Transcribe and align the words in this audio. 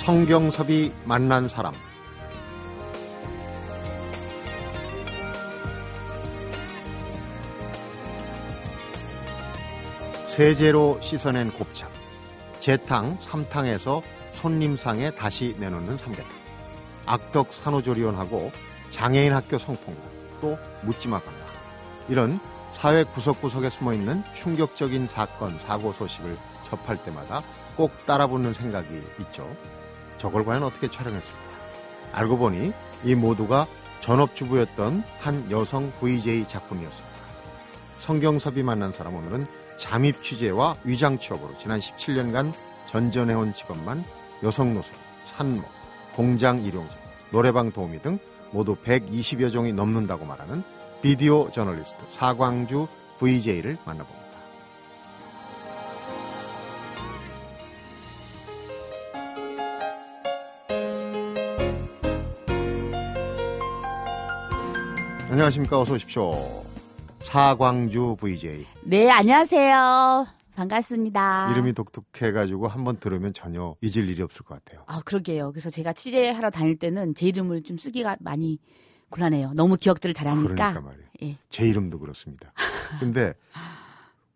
성경섭이 0.00 0.92
만난 1.04 1.46
사람. 1.46 1.74
세제로 10.28 10.98
씻어낸 11.02 11.52
곱창. 11.52 11.90
재탕, 12.60 13.18
삼탕에서 13.20 14.02
손님상에 14.32 15.10
다시 15.10 15.54
내놓는 15.58 15.98
삼계탕. 15.98 16.30
악덕 17.04 17.52
산후조리원하고 17.52 18.50
장애인 18.90 19.34
학교 19.34 19.58
성폭력. 19.58 20.02
또 20.40 20.58
묻지마 20.82 21.20
강남 21.20 21.46
이런 22.08 22.40
사회 22.72 23.04
구석구석에 23.04 23.68
숨어있는 23.68 24.24
충격적인 24.34 25.06
사건, 25.08 25.58
사고 25.58 25.92
소식을 25.92 26.38
접할 26.66 26.96
때마다 27.04 27.42
꼭 27.76 28.06
따라붙는 28.06 28.54
생각이 28.54 29.02
있죠. 29.20 29.46
저걸 30.20 30.44
과연 30.44 30.62
어떻게 30.62 30.88
촬영했을까? 30.88 31.38
알고 32.12 32.36
보니 32.36 32.72
이 33.04 33.14
모두가 33.14 33.66
전업주부였던 34.00 35.02
한 35.18 35.50
여성 35.50 35.90
VJ 35.98 36.46
작품이었습니다. 36.46 37.10
성경섭이 37.98 38.62
만난 38.62 38.92
사람 38.92 39.14
오늘은 39.14 39.46
잠입 39.78 40.22
취재와 40.22 40.76
위장 40.84 41.18
취업으로 41.18 41.56
지난 41.58 41.80
17년간 41.80 42.52
전전해온 42.86 43.54
직업만 43.54 44.04
여성 44.42 44.74
노숙, 44.74 44.94
산모, 45.26 45.62
공장 46.14 46.60
일용직, 46.64 46.96
노래방 47.30 47.72
도우미 47.72 48.00
등 48.00 48.18
모두 48.52 48.76
120여 48.76 49.50
종이 49.50 49.72
넘는다고 49.72 50.26
말하는 50.26 50.62
비디오 51.00 51.50
저널리스트 51.52 51.96
사광주 52.10 52.88
VJ를 53.18 53.78
만나봅니다. 53.86 54.29
안녕하십니까. 65.40 65.80
어서 65.80 65.94
오십시오. 65.94 66.32
사광주 67.22 68.16
VJ. 68.20 68.66
네, 68.82 69.10
안녕하세요. 69.10 70.26
반갑습니다. 70.54 71.48
이름이 71.52 71.72
독특해가지고 71.72 72.68
한번 72.68 72.98
들으면 73.00 73.32
전혀 73.32 73.74
잊을 73.80 74.06
일이 74.10 74.20
없을 74.20 74.44
것 74.44 74.62
같아요. 74.62 74.84
아, 74.86 75.00
그러게요. 75.02 75.52
그래서 75.52 75.70
제가 75.70 75.94
취재하러 75.94 76.50
다닐 76.50 76.78
때는 76.78 77.14
제 77.14 77.28
이름을 77.28 77.62
좀 77.62 77.78
쓰기가 77.78 78.18
많이 78.20 78.58
곤란해요. 79.08 79.52
너무 79.54 79.78
기억들을 79.78 80.12
잘하니까. 80.12 80.54
그러니까 80.54 80.80
말이에요. 80.82 81.08
예. 81.22 81.38
제 81.48 81.66
이름도 81.66 81.98
그렇습니다. 82.00 82.52
근데 82.98 83.32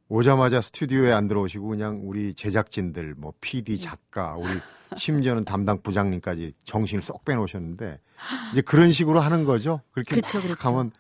오자마자 0.08 0.60
스튜디오에 0.60 1.12
안 1.12 1.28
들어오시고 1.28 1.69
그냥 1.69 2.02
우리 2.05 2.34
제작진들, 2.34 3.14
뭐 3.16 3.33
PD, 3.41 3.78
작가, 3.80 4.34
우리 4.36 4.50
심지어는 4.98 5.44
담당 5.44 5.80
부장님까지 5.83 6.52
정신을 6.64 7.02
쏙 7.02 7.24
빼놓으셨는데 7.24 8.00
이제 8.52 8.60
그런 8.60 8.92
식으로 8.92 9.20
하는 9.20 9.44
거죠. 9.44 9.80
그렇게 9.92 10.16
그렇죠, 10.16 10.38
막 10.38 10.44
그렇죠. 10.44 10.69
하면 10.69 10.92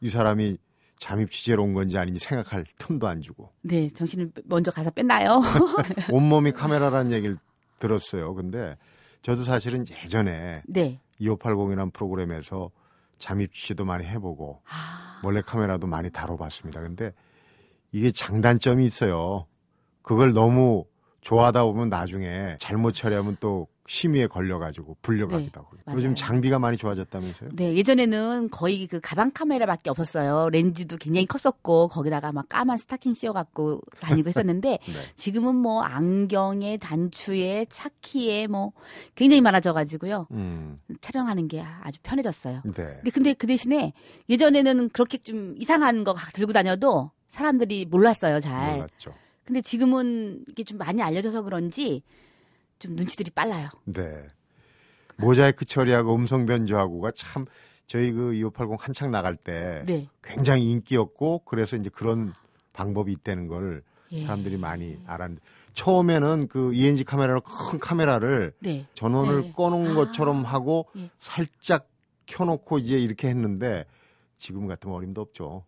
이 0.00 0.08
사람이 0.08 0.56
잠입 0.98 1.30
취재로 1.30 1.62
온 1.62 1.72
건지 1.72 1.96
아닌지 1.96 2.20
생각할 2.20 2.66
틈도 2.78 3.06
안 3.08 3.22
주고 3.22 3.50
네, 3.62 3.88
정신을 3.88 4.32
먼저 4.44 4.70
가서 4.70 4.90
뺐나요? 4.90 5.40
온몸이 6.10 6.52
카메라라는 6.52 7.12
얘기를 7.12 7.36
들었어요. 7.78 8.34
근데 8.34 8.76
저도 9.22 9.44
사실은 9.44 9.86
예전에 10.04 10.62
네. 10.66 11.00
2580이라는 11.20 11.92
프로그램에서 11.92 12.70
잠입 13.18 13.54
취재도 13.54 13.84
많이 13.84 14.04
해보고 14.06 14.62
아, 14.66 15.20
몰래 15.22 15.40
카메라도 15.40 15.86
많이 15.86 16.10
다뤄봤습니다. 16.10 16.80
근데 16.80 17.12
이게 17.92 18.10
장단점이 18.10 18.84
있어요. 18.86 19.46
그걸 20.02 20.32
너무 20.32 20.84
좋아하다 21.20 21.64
보면 21.64 21.88
나중에 21.88 22.56
잘못 22.58 22.92
처리하면 22.92 23.36
또 23.40 23.68
심의에 23.90 24.28
걸려가지고 24.28 24.98
불려가기도 25.02 25.60
하고. 25.60 25.76
네. 25.84 25.94
요즘 25.94 26.14
장비가 26.14 26.60
많이 26.60 26.76
좋아졌다면서요? 26.76 27.50
네, 27.54 27.74
예전에는 27.74 28.48
거의 28.50 28.86
그 28.86 29.00
가방 29.00 29.32
카메라밖에 29.32 29.90
없었어요. 29.90 30.48
렌즈도 30.50 30.96
굉장히 30.96 31.26
컸었고, 31.26 31.88
거기다가 31.88 32.30
막 32.30 32.48
까만 32.48 32.78
스타킹 32.78 33.14
씌워갖고 33.14 33.80
다니고 33.98 34.28
했었는데, 34.30 34.70
네. 34.70 34.92
지금은 35.16 35.56
뭐 35.56 35.82
안경에, 35.82 36.76
단추에, 36.76 37.66
차키에 37.68 38.46
뭐 38.46 38.72
굉장히 39.16 39.40
많아져가지고요. 39.40 40.28
음, 40.30 40.78
촬영하는 41.00 41.48
게 41.48 41.64
아주 41.82 41.98
편해졌어요. 42.04 42.62
네. 42.64 42.72
근데, 42.72 43.10
근데 43.10 43.32
그 43.32 43.48
대신에 43.48 43.92
예전에는 44.28 44.90
그렇게 44.90 45.18
좀 45.18 45.56
이상한 45.58 46.04
거 46.04 46.14
들고 46.32 46.52
다녀도 46.52 47.10
사람들이 47.30 47.86
몰랐어요, 47.86 48.40
잘. 48.40 48.74
몰랐죠. 48.74 49.14
근데 49.44 49.60
지금은 49.62 50.44
이게 50.48 50.62
좀 50.62 50.78
많이 50.78 51.02
알려져서 51.02 51.42
그런지 51.42 52.02
좀 52.78 52.94
눈치들이 52.94 53.30
빨라요. 53.30 53.70
네. 53.84 54.26
모자이크 55.16 55.64
처리하고 55.64 56.14
음성 56.14 56.46
변조하고가 56.46 57.12
참 57.12 57.46
저희 57.86 58.12
그 58.12 58.34
2580 58.34 58.86
한창 58.86 59.10
나갈 59.10 59.36
때 59.36 59.82
네. 59.86 60.08
굉장히 60.22 60.70
인기였고 60.70 61.42
그래서 61.44 61.76
이제 61.76 61.90
그런 61.90 62.32
방법이 62.72 63.12
있다는 63.12 63.48
걸 63.48 63.82
예. 64.12 64.24
사람들이 64.24 64.56
많이 64.56 64.98
알았는데 65.06 65.42
처음에는 65.74 66.48
그 66.48 66.72
ENG 66.72 67.04
카메라로 67.04 67.42
큰 67.42 67.78
카메라를 67.78 68.54
네. 68.60 68.86
전원을 68.94 69.42
네. 69.42 69.52
꺼놓은 69.52 69.92
아. 69.92 69.94
것처럼 69.94 70.44
하고 70.44 70.86
예. 70.96 71.10
살짝 71.18 71.88
켜놓고 72.26 72.78
이제 72.78 72.98
이렇게 72.98 73.28
했는데 73.28 73.84
지금 74.38 74.66
같으면 74.66 74.96
어림도 74.96 75.20
없죠. 75.20 75.64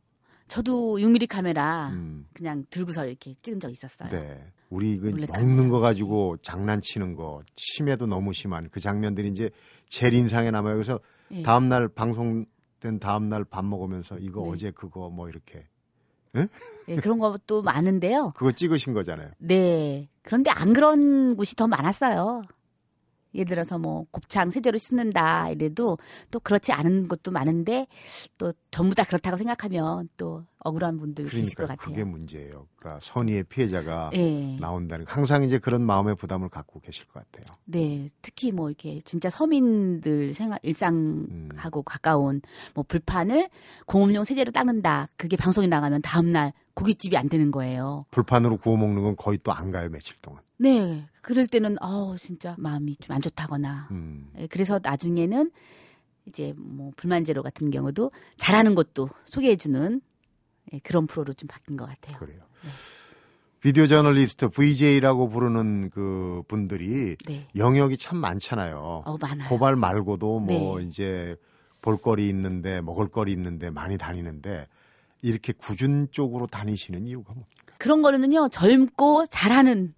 저도 0.48 0.98
6mm 0.98 1.28
카메라 1.28 1.88
음, 1.91 2.26
그냥 2.34 2.64
들고서 2.70 3.06
이렇게 3.06 3.34
찍은 3.42 3.60
적 3.60 3.70
있었어요. 3.70 4.10
네. 4.10 4.44
우리 4.70 4.98
그 4.98 5.08
먹는 5.08 5.69
거 5.69 5.80
가지고 5.80 6.36
장난치는 6.42 7.14
거 7.14 7.41
심해도 7.56 8.06
너무 8.06 8.32
심한 8.32 8.69
그 8.70 8.81
장면들이 8.81 9.28
이제 9.28 9.50
제일 9.88 10.14
인상에 10.14 10.50
남아요. 10.50 10.75
그래서 10.75 10.98
예. 11.31 11.42
다음 11.42 11.69
날 11.69 11.88
방송된 11.88 12.98
다음 13.00 13.28
날 13.28 13.44
밥 13.44 13.64
먹으면서 13.64 14.19
이거 14.19 14.42
네. 14.44 14.50
어제 14.50 14.70
그거 14.70 15.10
뭐 15.10 15.28
이렇게 15.28 15.66
예, 16.88 16.97
그런 16.97 17.19
것도 17.19 17.60
많은데요. 17.62 18.32
그거 18.34 18.52
찍으신 18.52 18.94
거잖아요. 18.94 19.31
네. 19.38 20.08
그런데 20.22 20.50
안 20.50 20.72
그런 20.72 21.36
곳이 21.36 21.54
더 21.56 21.66
많았어요. 21.66 22.42
예를 23.34 23.47
들어서 23.47 23.78
뭐 23.78 24.06
곱창 24.10 24.50
세제로 24.50 24.78
씻는다 24.78 25.50
이래도 25.50 25.98
또 26.31 26.41
그렇지 26.41 26.72
않은 26.72 27.09
곳도 27.09 27.31
많은데 27.31 27.87
또 28.38 28.53
전부 28.70 28.94
다 28.94 29.04
그렇다고 29.04 29.37
생각하면 29.37 30.09
또 30.16 30.44
억울한 30.65 30.97
분들 30.98 31.25
계실 31.25 31.54
것 31.54 31.65
그러니까 31.65 31.76
같아요. 31.76 31.94
그게 31.94 32.04
문제예요. 32.04 32.66
그러니까 32.76 33.00
선의의 33.03 33.44
피해자가 33.44 34.10
예. 34.15 34.56
나온다는 34.60 35.04
거. 35.06 35.12
항상 35.12 35.43
이제 35.43 35.59
그런 35.59 35.82
마음의 35.82 36.15
부담을 36.16 36.48
갖고 36.48 36.78
계실 36.81 37.06
것 37.09 37.15
같아요. 37.15 37.56
네, 37.65 38.09
특히 38.22 38.53
뭐 38.53 38.69
이렇게 38.70 39.00
진짜 39.04 39.28
서민들 39.28 40.32
생활 40.34 40.59
일상하고 40.62 41.81
음. 41.81 41.84
가까운 41.84 42.41
뭐 42.75 42.84
불판을 42.87 43.49
공업용 43.87 44.25
세제로 44.25 44.53
닦는다. 44.53 45.09
그게 45.16 45.37
방송에 45.37 45.66
나가면 45.66 46.03
다음 46.03 46.31
날 46.31 46.53
고깃집이 46.75 47.16
안 47.16 47.28
되는 47.28 47.50
거예요. 47.50 48.06
불판으로 48.10 48.56
구워 48.59 48.76
먹는 48.76 49.03
건 49.03 49.16
거의 49.16 49.38
또 49.38 49.53
안 49.53 49.70
가요 49.70 49.88
며칠 49.91 50.16
동안. 50.22 50.41
네, 50.59 51.06
그럴 51.22 51.47
때는 51.47 51.77
어 51.83 52.16
진짜 52.19 52.55
마음이 52.59 52.97
좀 52.97 53.15
안 53.16 53.22
좋다거나. 53.22 53.88
음. 53.93 54.31
예, 54.38 54.47
그래서 54.49 54.78
나중에는 54.83 55.50
이제 56.27 56.53
뭐 56.56 56.93
불만 56.97 57.25
제로 57.25 57.43
같은 57.43 57.71
경우도 57.71 58.10
잘하는 58.37 58.75
것도 58.75 59.09
소개해주는 59.27 60.00
예, 60.72 60.78
그런 60.81 61.06
프로로 61.06 61.32
좀 61.34 61.47
바뀐 61.49 61.77
것 61.77 61.87
같아요. 61.87 62.19
그래요. 62.19 62.41
비디오 63.61 63.87
저널리스트 63.87 64.49
VJ라고 64.49 65.28
부르는 65.28 65.91
그 65.91 66.43
분들이 66.49 67.16
네, 67.27 67.47
영역이 67.55 67.97
참 67.97 68.19
많잖아요. 68.19 69.03
어 69.06 69.16
많아요. 69.21 69.49
고발 69.49 69.77
말고도 69.77 70.41
뭐 70.41 70.79
네. 70.81 70.87
이제 70.87 71.37
볼거리 71.81 72.29
있는데 72.29 72.81
먹을거리 72.81 73.31
있는데 73.32 73.70
많이 73.70 73.96
다니는데 73.99 74.67
이렇게 75.20 75.52
구준 75.52 76.08
쪽으로 76.11 76.46
다니시는 76.49 77.06
이유가 77.06 77.35
뭐? 77.35 77.44
그런 77.79 78.02
거는요 78.02 78.49
젊고 78.49 79.26
잘하는 79.26 79.94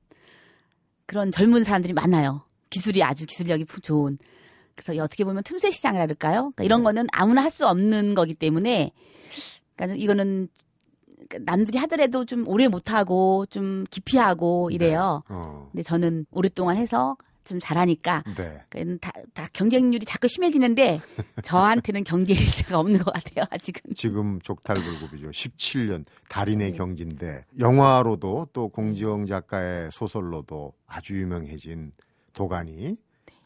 그런 1.07 1.31
젊은 1.31 1.65
사람들이 1.65 1.93
많아요. 1.93 2.43
기술이 2.71 3.03
아주 3.03 3.27
기술력이 3.27 3.65
푸- 3.65 3.81
좋은. 3.81 4.19
그래서 4.75 5.01
어떻게 5.03 5.25
보면 5.25 5.43
틈새 5.45 5.71
시장이랄까요? 5.71 6.41
그러니까 6.41 6.65
이런 6.65 6.81
네. 6.81 6.85
거는 6.85 7.07
아무나 7.13 7.43
할 7.43 7.51
수 7.51 7.67
없는 7.69 8.15
거기 8.15 8.35
때문에 8.35 8.91
그러니까 9.77 9.97
이거는 10.03 10.49
남들이 11.43 11.79
하더라도 11.79 12.25
좀 12.25 12.47
오래 12.49 12.67
못 12.69 12.93
하고 12.93 13.47
좀 13.47 13.85
기피하고 13.91 14.71
이래요. 14.71 15.23
어. 15.29 15.69
근데 15.73 15.83
저는 15.83 16.27
오랫동안 16.33 16.77
해서 16.77 17.17
좀 17.45 17.61
잘하니까 17.61 18.25
네. 18.37 18.63
다, 19.01 19.13
다 19.33 19.47
경쟁률이 19.53 20.05
자꾸 20.05 20.29
심해지는데 20.29 21.01
저한테는 21.43 22.05
경쟁일자가 22.05 22.79
없는 22.79 23.01
것 23.01 23.13
같아요 23.13 23.45
아직은. 23.51 23.95
지금 23.95 24.41
족탈불급이죠. 24.41 25.31
17년 25.31 26.05
달인의 26.29 26.73
네. 26.73 26.77
경지인데 26.77 27.45
영화로도 27.59 28.49
또 28.53 28.69
공지영 28.69 29.27
작가의 29.27 29.91
소설로도 29.93 30.73
아주 30.87 31.19
유명해진 31.21 31.93
도가니 32.33 32.97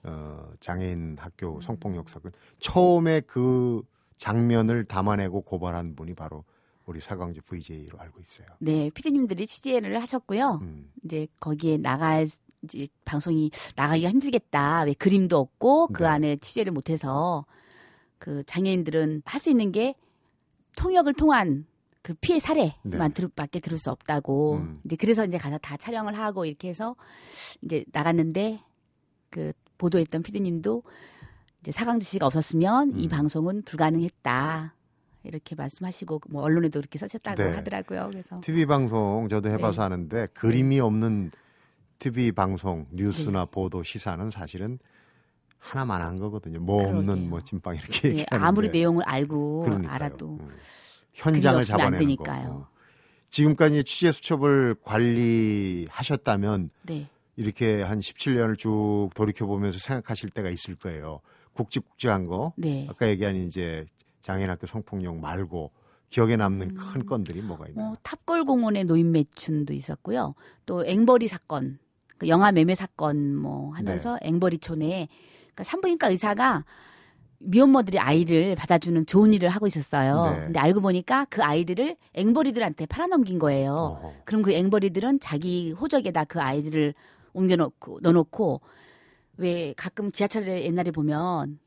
어, 0.05 0.50
장애인 0.61 1.17
학교 1.19 1.61
성폭력 1.61 2.09
사건 2.09 2.33
처음에 2.61 3.21
그 3.21 3.83
장면을 4.19 4.85
담아내고 4.85 5.43
고발한 5.43 5.95
분이 5.97 6.15
바로 6.15 6.45
우리 6.87 7.00
사광주 7.00 7.43
VJ로 7.43 7.99
알고 7.99 8.21
있어요. 8.21 8.49
네, 8.61 8.91
피디님들이 8.95 9.47
취재를 9.47 10.00
하셨고요. 10.00 10.61
음, 10.62 10.91
이제 11.05 11.27
거기에 11.39 11.77
나갈 11.77 12.27
이제 12.62 12.87
방송이 13.05 13.50
나가기가 13.76 14.10
힘들겠다. 14.10 14.82
왜 14.82 14.94
그림도 14.94 15.38
없고 15.38 15.88
그 15.88 16.02
네. 16.02 16.08
안에 16.08 16.37
취재를 16.37 16.72
못해서 16.72 17.44
그 18.19 18.43
장애인들은 18.46 19.22
할 19.25 19.40
수 19.40 19.50
있는 19.50 19.70
게 19.72 19.94
통역을 20.76 21.14
통한 21.14 21.66
그 22.02 22.14
피해 22.20 22.38
사례만 22.38 23.12
들, 23.14 23.28
밖에 23.28 23.60
들을 23.60 23.78
수 23.78 23.90
없다고. 23.90 24.56
네. 24.58 24.62
음. 24.64 24.76
이제 24.84 24.96
그래서 24.96 25.25
이제 25.25 25.38
가서 25.38 25.58
다 25.58 25.76
촬영을 25.76 26.19
하고 26.19 26.44
이렇게 26.44 26.69
해서 26.69 26.96
이제 27.62 27.84
나갔는데 27.93 28.61
그 29.31 29.52
보도했던 29.78 30.22
피디님도 30.22 30.82
이제 31.61 31.72
사강주 31.72 32.06
씨가 32.06 32.26
없었으면 32.26 32.99
이 32.99 33.06
음. 33.06 33.08
방송은 33.08 33.62
불가능했다. 33.62 34.75
이렇게 35.25 35.54
말씀하시고 35.56 36.20
뭐 36.31 36.43
언론에도 36.43 36.81
그렇게 36.81 36.99
쓰셨다고 36.99 37.43
네. 37.43 37.50
하더라고요. 37.54 38.04
그래서 38.11 38.40
TV 38.40 38.64
방송 38.66 39.28
저도 39.28 39.50
해봐서 39.50 39.72
네. 39.72 39.81
하는데 39.82 40.26
그림이 40.32 40.81
없는 40.81 41.31
TV 41.99 42.33
방송 42.33 42.87
뉴스나 42.93 43.45
네. 43.45 43.50
보도 43.50 43.83
시사는 43.83 44.31
사실은 44.31 44.79
하나만 45.59 46.00
한 46.00 46.19
거거든요. 46.19 46.61
뭐 46.61 46.85
없는 46.85 47.05
그러게요. 47.06 47.29
뭐 47.29 47.41
찐빵 47.41 47.77
이렇게 47.77 48.09
예, 48.09 48.12
얘기하는데 48.12 48.47
아무리 48.47 48.69
내용을 48.71 49.03
알고 49.05 49.62
그러니까요. 49.65 49.95
알아도 49.95 50.39
음. 50.41 50.49
현장을 51.15 51.62
잡아내는 51.65 51.99
되니까요. 51.99 52.49
거. 52.49 52.55
어. 52.55 52.69
지금까지 53.31 53.85
취재 53.85 54.12
수첩을 54.12 54.77
관리하셨다면 54.83 56.71
네. 56.83 57.09
이렇게 57.37 57.83
한 57.83 57.99
17년을 58.00 58.59
쭉 58.59 59.11
돌이켜 59.15 59.47
보면서 59.47 59.79
생각하실 59.79 60.31
때가 60.31 60.49
있을 60.50 60.77
거예요. 60.77 61.21
굵직굵직한 61.53 62.27
거. 62.27 62.53
네. 62.56 62.87
아까 62.89 63.09
얘기한 63.09 63.37
이제 63.37 63.85
장애인학교 64.23 64.67
성폭력 64.67 65.17
말고 65.19 65.73
기억에 66.09 66.37
남는 66.37 66.71
음. 66.71 66.77
큰 66.77 67.06
건들이 67.06 67.43
뭐가 67.43 67.67
있나요? 67.69 67.89
뭐 67.89 67.97
탑골 68.03 68.45
공원의 68.45 68.85
노인 68.85 69.12
매춘도 69.12 69.75
있었고요. 69.75 70.35
또 70.65 70.87
앵벌이 70.87 71.29
사건, 71.29 71.79
그 72.19 72.29
영화 72.29 72.53
매매 72.53 72.75
사건 72.75 73.37
뭐 73.37 73.73
하면서 73.75 74.19
네. 74.23 74.29
앵벌이촌에 74.29 75.09
그러니까 75.41 75.65
산부인과 75.65 76.09
의사가 76.09 76.65
미혼모들이 77.41 77.99
아이를 78.00 78.56
받아주는 78.56 79.06
좋은 79.06 79.32
일을 79.32 79.49
하고 79.49 79.67
있었어요. 79.67 80.32
네. 80.32 80.41
근데 80.47 80.59
알고 80.59 80.81
보니까 80.81 81.26
그 81.31 81.43
아이들을 81.43 81.97
앵벌이들한테 82.15 82.87
팔아넘긴 82.87 83.38
거예요. 83.38 83.73
어허. 83.73 84.12
그럼 84.25 84.43
그 84.43 84.53
앵벌이들은 84.53 85.20
자기 85.20 85.70
호적에다 85.73 86.25
그 86.25 86.41
아이들을 86.41 86.94
옮겨놓고 87.32 88.00
넣어놓고 88.03 88.61
왜 89.37 89.73
가끔 89.76 90.11
지하철에 90.11 90.64
옛날에 90.64 90.91
보면 90.91 91.61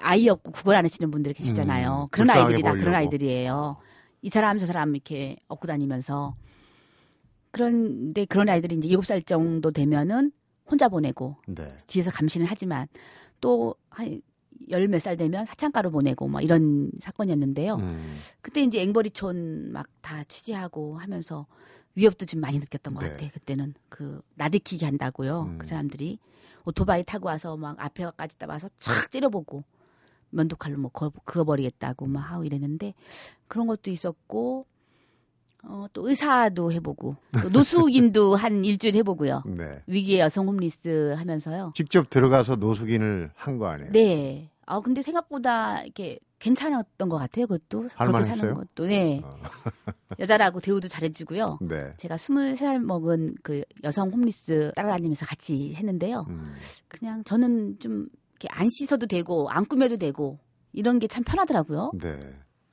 아이 0.00 0.28
없고 0.28 0.50
구걸 0.50 0.74
안 0.74 0.84
하시는 0.84 1.08
분들이 1.12 1.32
계시잖아요. 1.34 1.88
음, 1.88 2.08
그런 2.10 2.26
불쌍하게 2.26 2.42
아이들이 2.46 2.62
다 2.62 2.70
그런 2.70 2.84
보이려고. 2.84 2.96
아이들이에요. 2.98 3.76
이 4.22 4.28
사람 4.30 4.58
저 4.58 4.66
사람 4.66 4.94
이렇게 4.96 5.36
업고 5.46 5.68
다니면서 5.68 6.34
그런데 7.54 8.24
그런 8.26 8.48
아이들이 8.48 8.76
이제 8.76 8.88
일곱 8.88 9.06
살 9.06 9.22
정도 9.22 9.70
되면은 9.70 10.32
혼자 10.70 10.88
보내고 10.88 11.36
네. 11.46 11.76
뒤에서 11.86 12.10
감시는 12.10 12.46
하지만 12.48 12.88
또 13.40 13.76
한 13.90 14.20
열 14.70 14.88
몇 14.88 14.98
살 15.00 15.16
되면 15.16 15.44
사창가로 15.44 15.90
보내고 15.90 16.26
뭐 16.28 16.40
이런 16.40 16.90
사건이었는데요. 17.00 17.74
음. 17.76 18.16
그때 18.40 18.62
이제 18.62 18.80
앵벌이촌 18.82 19.72
막 19.72 19.88
다 20.00 20.22
취재하고 20.24 20.96
하면서 20.98 21.46
위협도 21.94 22.24
좀 22.26 22.40
많이 22.40 22.58
느꼈던 22.58 22.94
것 22.94 23.04
네. 23.04 23.10
같아. 23.10 23.28
그때는 23.30 23.74
그 23.88 24.20
나대키게 24.34 24.84
한다고요. 24.86 25.42
음. 25.42 25.58
그 25.58 25.66
사람들이 25.66 26.18
오토바이 26.66 27.04
타고 27.04 27.28
와서 27.28 27.56
막 27.56 27.76
앞에까지 27.78 28.38
다 28.38 28.46
와서 28.48 28.68
착 28.78 29.10
찌려보고 29.10 29.64
면도칼로 30.30 30.78
뭐 30.78 30.90
거, 30.90 31.10
그어 31.24 31.44
버리겠다고 31.44 32.06
막 32.06 32.20
하고 32.20 32.44
이랬는데 32.44 32.94
그런 33.48 33.66
것도 33.66 33.90
있었고 33.90 34.66
어, 35.66 35.86
또 35.92 36.08
의사도 36.08 36.72
해보고 36.72 37.16
또 37.42 37.48
노숙인도 37.48 38.36
한 38.36 38.64
일주일 38.64 38.94
해보고요. 38.96 39.42
네. 39.46 39.82
위기의 39.86 40.20
여성 40.20 40.46
홈리스 40.48 41.14
하면서요. 41.16 41.72
직접 41.74 42.10
들어가서 42.10 42.56
노숙인을 42.56 43.30
한 43.34 43.58
거 43.58 43.66
아니에요? 43.68 43.92
네. 43.92 44.50
아 44.66 44.80
근데 44.80 45.02
생각보다 45.02 45.82
이렇게 45.82 46.18
괜찮았던 46.38 47.08
것 47.08 47.16
같아요. 47.18 47.46
그것도 47.46 47.88
그렇게? 47.96 48.22
사는 48.24 48.54
것도 48.54 48.86
네. 48.86 49.20
어. 49.24 49.30
여자라고 50.18 50.60
대우도 50.60 50.88
잘해주고요. 50.88 51.58
네. 51.62 51.92
제가 51.98 52.16
23살 52.16 52.78
먹은 52.80 53.34
그 53.42 53.62
여성 53.82 54.10
홈리스 54.10 54.72
따라다니면서 54.76 55.26
같이 55.26 55.74
했는데요. 55.74 56.26
음. 56.28 56.54
그냥 56.88 57.22
저는 57.24 57.78
좀 57.80 58.08
이렇게 58.32 58.48
안 58.50 58.68
씻어도 58.70 59.06
되고 59.06 59.48
안 59.50 59.64
꾸며도 59.66 59.96
되고 59.96 60.38
이런 60.72 60.98
게 60.98 61.06
참 61.06 61.22
편하더라고요. 61.24 61.90
네. 62.00 62.18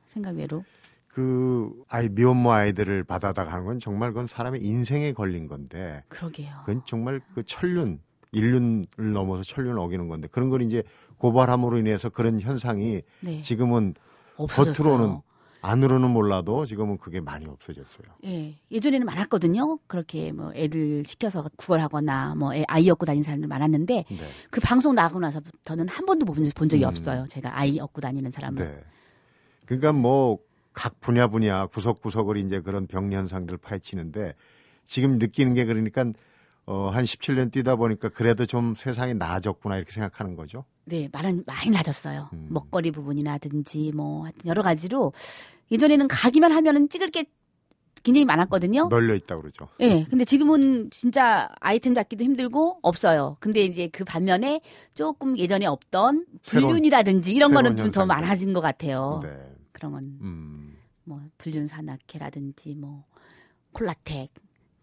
생각 0.05 0.35
외로. 0.35 0.63
그 1.13 1.71
아이 1.89 2.07
미혼모 2.09 2.51
아이들을 2.51 3.03
받아다 3.03 3.45
가는 3.45 3.65
건 3.65 3.79
정말 3.79 4.11
그건 4.11 4.27
사람의 4.27 4.63
인생에 4.63 5.11
걸린 5.11 5.47
건데 5.47 6.03
그러게요. 6.07 6.53
그건 6.65 6.81
정말 6.85 7.19
그 7.35 7.43
천륜 7.43 7.99
인륜을 8.31 8.85
넘어서 9.13 9.43
천륜을 9.43 9.77
어기는 9.77 10.07
건데 10.07 10.29
그런 10.31 10.49
걸 10.49 10.61
이제 10.61 10.83
고발함으로 11.17 11.77
인해서 11.79 12.07
그런 12.09 12.39
현상이 12.39 13.01
네. 13.19 13.41
지금은 13.41 13.93
없어졌어요. 14.37 14.87
겉으로는 14.87 15.21
안으로는 15.63 16.09
몰라도 16.09 16.65
지금은 16.65 16.97
그게 16.97 17.19
많이 17.19 17.45
없어졌어요. 17.45 18.07
예. 18.25 18.55
예전에는 18.71 19.05
많았거든요. 19.05 19.79
그렇게 19.87 20.31
뭐 20.31 20.51
애들 20.55 21.03
시켜서 21.05 21.47
구걸하거나 21.57 22.35
뭐 22.35 22.55
애- 22.55 22.63
아이 22.67 22.89
업고 22.89 23.05
다니는 23.05 23.23
사람들 23.23 23.47
많았는데 23.49 24.05
네. 24.09 24.17
그 24.49 24.61
방송 24.61 24.95
나가고 24.95 25.19
나서부터는 25.19 25.89
한 25.89 26.05
번도 26.05 26.25
본, 26.25 26.49
본 26.55 26.69
적이 26.69 26.85
음. 26.85 26.87
없어요. 26.87 27.25
제가 27.27 27.59
아이 27.59 27.79
업고 27.79 27.99
다니는 28.01 28.31
사람은. 28.31 28.63
네. 28.63 28.83
그러니까 29.65 29.91
뭐 29.91 30.39
각 30.73 30.99
분야 31.01 31.27
분야 31.27 31.65
구석구석을 31.67 32.37
이제 32.37 32.61
그런 32.61 32.87
병리 32.87 33.15
현상들 33.15 33.57
파헤치는데 33.57 34.35
지금 34.85 35.17
느끼는 35.17 35.53
게 35.53 35.65
그러니까 35.65 36.05
어, 36.65 36.89
한 36.89 37.03
17년 37.03 37.51
뛰다 37.51 37.75
보니까 37.75 38.09
그래도 38.09 38.45
좀 38.45 38.75
세상이 38.75 39.15
나아졌구나 39.15 39.77
이렇게 39.77 39.91
생각하는 39.91 40.35
거죠. 40.35 40.63
네, 40.85 41.09
많이 41.11 41.41
많이 41.45 41.69
낮았어요. 41.69 42.29
음. 42.33 42.47
먹거리 42.49 42.91
부분이라든지 42.91 43.91
뭐 43.95 44.23
하여튼 44.23 44.41
여러 44.45 44.61
가지로 44.61 45.13
예전에는 45.71 46.07
가기만 46.07 46.51
하면은 46.51 46.89
찍을 46.89 47.09
게 47.09 47.25
굉장히 48.03 48.25
많았거든요. 48.25 48.87
널려 48.89 49.15
있다 49.15 49.37
그러죠. 49.37 49.67
예, 49.79 49.87
네, 49.87 50.07
근데 50.09 50.25
지금은 50.25 50.89
진짜 50.91 51.49
아이템 51.59 51.93
잡기도 51.93 52.23
힘들고 52.23 52.79
없어요. 52.81 53.37
근데 53.39 53.63
이제 53.63 53.89
그 53.91 54.03
반면에 54.03 54.61
조금 54.93 55.37
예전에 55.37 55.65
없던 55.65 56.25
불륜이라든지 56.47 57.31
이런 57.33 57.53
거는 57.53 57.77
좀 57.77 57.91
더. 57.91 58.05
많아진 58.05 58.53
것 58.53 58.61
같아요. 58.61 59.19
네. 59.23 59.29
그런 59.71 59.91
건 59.91 60.03
음. 60.21 60.50
뭐 61.11 61.21
불륜 61.37 61.67
산악회라든지 61.67 62.73
뭐 62.75 63.03
콜라텍 63.73 64.29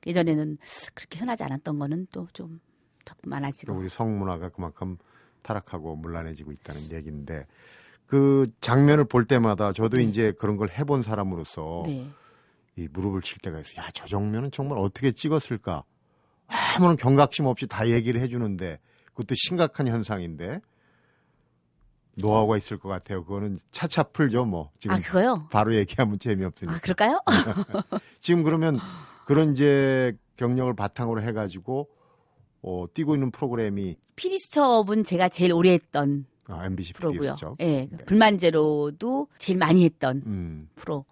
예전에는 0.07 0.59
그렇게 0.93 1.19
흔하지 1.19 1.43
않았던 1.45 1.79
거는 1.79 2.07
또좀더 2.13 3.15
많아지고 3.25 3.73
우리 3.73 3.89
성문화가 3.89 4.51
그만큼 4.51 4.99
타락하고 5.41 5.97
물란해지고 5.97 6.53
있다는 6.53 6.93
얘기인데 6.93 7.47
그 8.05 8.53
장면을 8.61 9.07
볼 9.07 9.25
때마다 9.25 9.73
저도 9.73 9.97
네. 9.97 10.03
이제 10.03 10.33
그런 10.33 10.59
걸 10.59 10.69
해본 10.71 11.03
사람으로서 11.03 11.85
네. 11.87 12.11
이 12.77 12.89
무릎을 12.93 13.23
칠 13.23 13.39
때가 13.39 13.61
있어요. 13.61 13.83
야, 13.83 13.89
저 13.95 14.07
장면은 14.07 14.51
정말 14.51 14.79
어떻게 14.79 15.13
찍었을까? 15.13 15.83
아무런 16.47 16.97
경각심 16.97 17.47
없이 17.47 17.67
다 17.67 17.89
얘기를 17.89 18.21
해주는데 18.21 18.79
그것도 19.07 19.35
심각한 19.35 19.89
현상인데 19.89 20.61
노하우가 22.19 22.57
있을 22.57 22.79
것 22.79 22.89
같아요. 22.89 23.25
그거는 23.25 23.59
차차 23.71 24.05
풀죠, 24.05 24.45
뭐. 24.45 24.71
지금 24.79 24.97
아 24.97 25.01
그거요? 25.01 25.49
바로 25.51 25.75
얘기하면 25.75 26.19
재미없으니까. 26.19 26.77
아 26.77 26.81
그럴까요? 26.81 27.21
지금 28.21 28.43
그러면 28.43 28.79
그런 29.25 29.53
이제 29.53 30.17
경력을 30.37 30.75
바탕으로 30.75 31.23
해가지고 31.23 31.89
어, 32.63 32.87
뛰고 32.93 33.15
있는 33.15 33.31
프로그램이 33.31 33.97
PD 34.17 34.39
수첩은 34.39 35.05
제가 35.05 35.29
제일 35.29 35.53
오래 35.53 35.73
했던 35.73 36.27
아, 36.47 36.65
MBC 36.65 36.95
프로고요. 36.95 37.37
예, 37.61 37.89
네. 37.91 38.05
불만제로도 38.07 39.29
제일 39.39 39.59
많이 39.59 39.85
했던 39.85 40.23
음, 40.27 40.69
프로. 40.75 41.05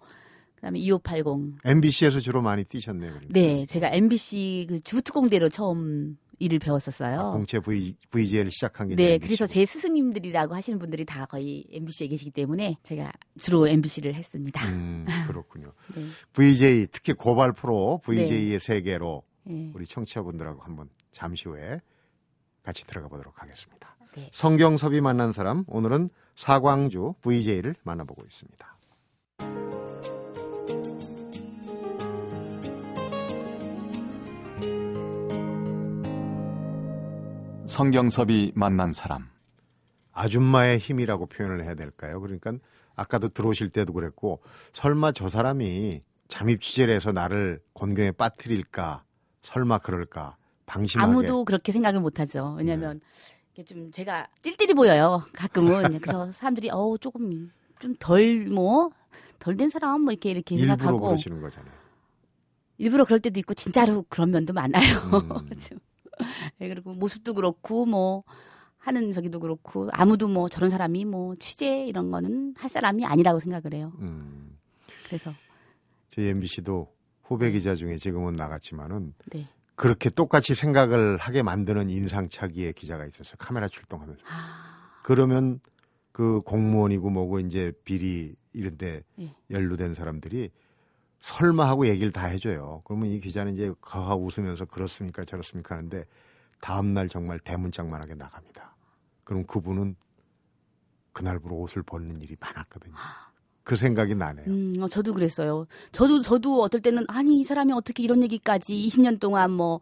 그다음에 0.55 0.79
2580. 0.79 1.59
MBC에서 1.63 2.19
주로 2.19 2.41
많이 2.41 2.63
뛰셨네요. 2.63 3.11
그러니까. 3.11 3.33
네, 3.33 3.65
제가 3.67 3.89
MBC 3.91 4.65
그 4.67 4.81
주특공대로 4.81 5.49
처음 5.49 6.17
일을 6.39 6.59
배웠었어요. 6.59 7.19
아, 7.19 7.31
공채 7.31 7.59
v, 7.59 7.95
VJ를 8.11 8.51
시작한 8.51 8.87
게 8.89 8.95
네, 8.95 9.13
MBC 9.13 9.19
고. 9.19 9.27
그래서 9.27 9.45
제 9.47 9.65
스승님들이라고 9.65 10.55
하시는 10.55 10.77
분들이 10.79 11.05
다 11.05 11.25
거의 11.25 11.65
MBC에 11.71 12.07
계시기 12.07 12.31
때문에 12.31 12.77
제가 12.83 13.11
주로 13.39 13.67
MBC를 13.67 14.13
했습니다. 14.13 14.65
음, 14.69 15.05
그렇군요. 15.27 15.73
네. 15.95 16.03
VJ 16.33 16.87
특히 16.91 17.13
고발 17.13 17.53
프로 17.53 17.99
VJ의 18.03 18.59
세계로 18.59 19.23
네. 19.43 19.71
우리 19.73 19.85
청취자분들하고 19.85 20.61
한번 20.61 20.89
잠시 21.11 21.47
후에 21.49 21.81
같이 22.63 22.85
들어가 22.85 23.07
보도록 23.07 23.41
하겠습니다. 23.41 23.95
네. 24.15 24.29
성경섭이 24.31 25.01
만난 25.01 25.31
사람 25.31 25.63
오늘은 25.67 26.09
사광주 26.35 27.15
VJ를 27.21 27.75
만나보고 27.83 28.23
있습니다. 28.25 28.77
성경섭이 37.81 38.53
만난 38.55 38.91
사람. 38.91 39.29
아줌마의 40.11 40.79
힘이라고 40.79 41.27
표현을 41.27 41.63
해야 41.63 41.75
될까요? 41.75 42.19
그러니까 42.19 42.53
아까도 42.95 43.27
들어오실 43.27 43.69
때도 43.69 43.93
그랬고 43.93 44.41
설마 44.73 45.11
저 45.11 45.29
사람이 45.29 46.01
잠입 46.27 46.59
취재를 46.63 46.95
해서 46.95 47.11
나를 47.11 47.61
곤경에 47.73 48.13
빠뜨릴까? 48.13 49.03
설마 49.43 49.77
그럴까? 49.77 50.37
방심하게. 50.65 51.11
아무도 51.11 51.45
그렇게 51.45 51.71
생각을 51.71 51.99
못 51.99 52.19
하죠. 52.19 52.55
왜냐면 52.57 52.99
이게 53.53 53.63
좀 53.63 53.91
제가 53.91 54.27
띨띨이 54.41 54.73
보여요. 54.73 55.23
가끔은. 55.33 55.99
그래서 56.01 56.31
사람들이 56.31 56.71
어 56.71 56.97
조금 56.99 57.51
좀 57.79 57.95
덜 57.99 58.47
뭐 58.49 58.89
덜 59.37 59.55
된 59.55 59.69
사람 59.69 60.01
뭐 60.01 60.11
이렇게 60.13 60.31
이렇게 60.31 60.55
일부러 60.55 60.71
생각하고 60.77 60.99
그러시는 60.99 61.39
거잖아요. 61.41 61.71
일부러 62.79 63.05
그럴 63.05 63.19
때도 63.19 63.39
있고 63.39 63.53
진짜로 63.53 64.03
그런 64.09 64.31
면도 64.31 64.51
많아요. 64.53 64.81
음. 65.13 65.49
좀. 66.17 66.27
네, 66.59 66.69
그리고 66.69 66.93
모습도 66.93 67.33
그렇고 67.33 67.85
뭐 67.85 68.23
하는 68.77 69.11
저기도 69.11 69.39
그렇고 69.39 69.89
아무도 69.91 70.27
뭐 70.27 70.49
저런 70.49 70.69
사람이 70.69 71.05
뭐 71.05 71.35
취재 71.35 71.85
이런 71.85 72.09
거는 72.09 72.55
할 72.57 72.69
사람이 72.69 73.05
아니라고 73.05 73.39
생각을 73.39 73.73
해요. 73.73 73.91
음. 73.99 74.57
그래서 75.05 75.33
저희 76.09 76.27
MBC도 76.27 76.93
후배 77.23 77.51
기자 77.51 77.75
중에 77.75 77.97
지금은 77.97 78.35
나갔지만은 78.35 79.13
네. 79.27 79.47
그렇게 79.75 80.09
똑같이 80.09 80.55
생각을 80.55 81.17
하게 81.17 81.43
만드는 81.43 81.89
인상착의의 81.89 82.73
기자가 82.73 83.05
있었어요. 83.05 83.35
카메라 83.37 83.67
출동하면서. 83.67 84.21
아, 84.27 84.91
그러면 85.03 85.59
그 86.11 86.41
공무원이고 86.41 87.09
뭐고 87.11 87.39
이제 87.39 87.71
비리 87.83 88.35
이런데 88.53 89.03
예. 89.19 89.35
연루된 89.51 89.93
사람들이 89.93 90.49
설마 91.19 91.67
하고 91.67 91.87
얘기를 91.87 92.11
다 92.11 92.27
해줘요. 92.27 92.81
그러면 92.85 93.09
이 93.09 93.19
기자는 93.19 93.53
이제 93.53 93.73
가하 93.81 94.15
웃으면서 94.15 94.65
그렇습니까 94.65 95.25
저렇습니까 95.25 95.75
하는데 95.75 96.05
다음날 96.61 97.09
정말 97.09 97.39
대문짝만하게 97.39 98.15
나갑니다. 98.15 98.75
그럼 99.23 99.45
그분은 99.45 99.95
그날부로 101.13 101.55
옷을 101.57 101.83
벗는 101.83 102.21
일이 102.21 102.35
많았거든요. 102.39 102.93
그 103.63 103.75
생각이 103.75 104.15
나네요. 104.15 104.45
음, 104.47 104.73
어, 104.79 104.87
저도 104.87 105.13
그랬어요. 105.13 105.67
저도 105.91 106.21
저도 106.21 106.61
어떨 106.61 106.79
때는 106.81 107.03
아니 107.09 107.39
이 107.39 107.43
사람이 107.43 107.73
어떻게 107.73 108.03
이런 108.03 108.23
얘기까지 108.23 108.73
20년 108.87 109.19
동안 109.19 109.51
뭐 109.51 109.81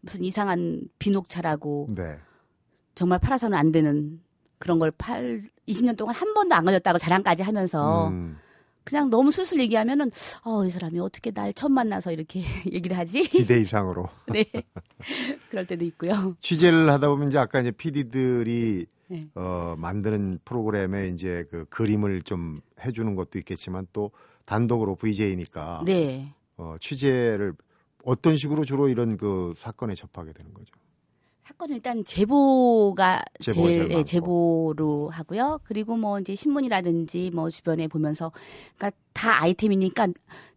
무슨 0.00 0.24
이상한 0.24 0.82
비녹차라고 0.98 1.88
네. 1.94 2.18
정말 2.94 3.18
팔아서는 3.18 3.58
안 3.58 3.72
되는 3.72 4.22
그런 4.58 4.78
걸 4.78 4.90
팔 4.96 5.42
20년 5.68 5.96
동안 5.98 6.14
한 6.14 6.32
번도 6.32 6.54
안 6.54 6.64
걸렸다고 6.64 6.96
자랑까지 6.96 7.42
하면서 7.42 8.08
음, 8.08 8.38
그냥 8.86 9.10
너무 9.10 9.30
술술 9.30 9.60
얘기하면은 9.60 10.10
어 10.44 10.64
이 10.66 10.70
사람이 10.70 10.98
어떻게 11.00 11.30
날 11.30 11.52
처음 11.52 11.72
만나서 11.74 12.12
이렇게 12.12 12.42
얘기를 12.72 12.96
하지? 12.96 13.22
기대 13.24 13.60
이상으로. 13.60 14.08
네. 14.32 14.44
그럴 15.50 15.66
때도 15.66 15.84
있고요. 15.86 16.36
취재를 16.40 16.88
하다 16.90 17.08
보면 17.08 17.28
이제 17.28 17.38
아까 17.38 17.60
이제 17.60 17.70
PD들이 17.70 18.86
네. 19.08 19.28
어, 19.34 19.74
만드는 19.78 20.40
프로그램에 20.44 21.08
이제 21.08 21.44
그 21.50 21.64
그림을 21.66 22.22
좀 22.22 22.60
해주는 22.84 23.14
것도 23.14 23.38
있겠지만 23.38 23.86
또 23.92 24.10
단독으로 24.46 24.96
VJ니까 24.96 25.82
네. 25.84 26.32
어, 26.56 26.76
취재를 26.80 27.54
어떤 28.04 28.36
식으로 28.36 28.64
주로 28.64 28.88
이런 28.88 29.16
그 29.16 29.52
사건에 29.56 29.94
접하게 29.94 30.32
되는 30.32 30.52
거죠. 30.54 30.72
사건은 31.46 31.76
일단 31.76 32.04
제보가 32.04 33.22
제일 33.40 33.54
제일 33.56 33.90
예. 33.92 34.02
제보로 34.02 35.10
하고요. 35.10 35.60
그리고 35.62 35.96
뭐 35.96 36.18
이제 36.18 36.34
신문이라든지 36.34 37.30
뭐 37.32 37.48
주변에 37.50 37.86
보면서 37.86 38.32
그러니까 38.76 38.98
다 39.12 39.40
아이템이니까 39.42 40.08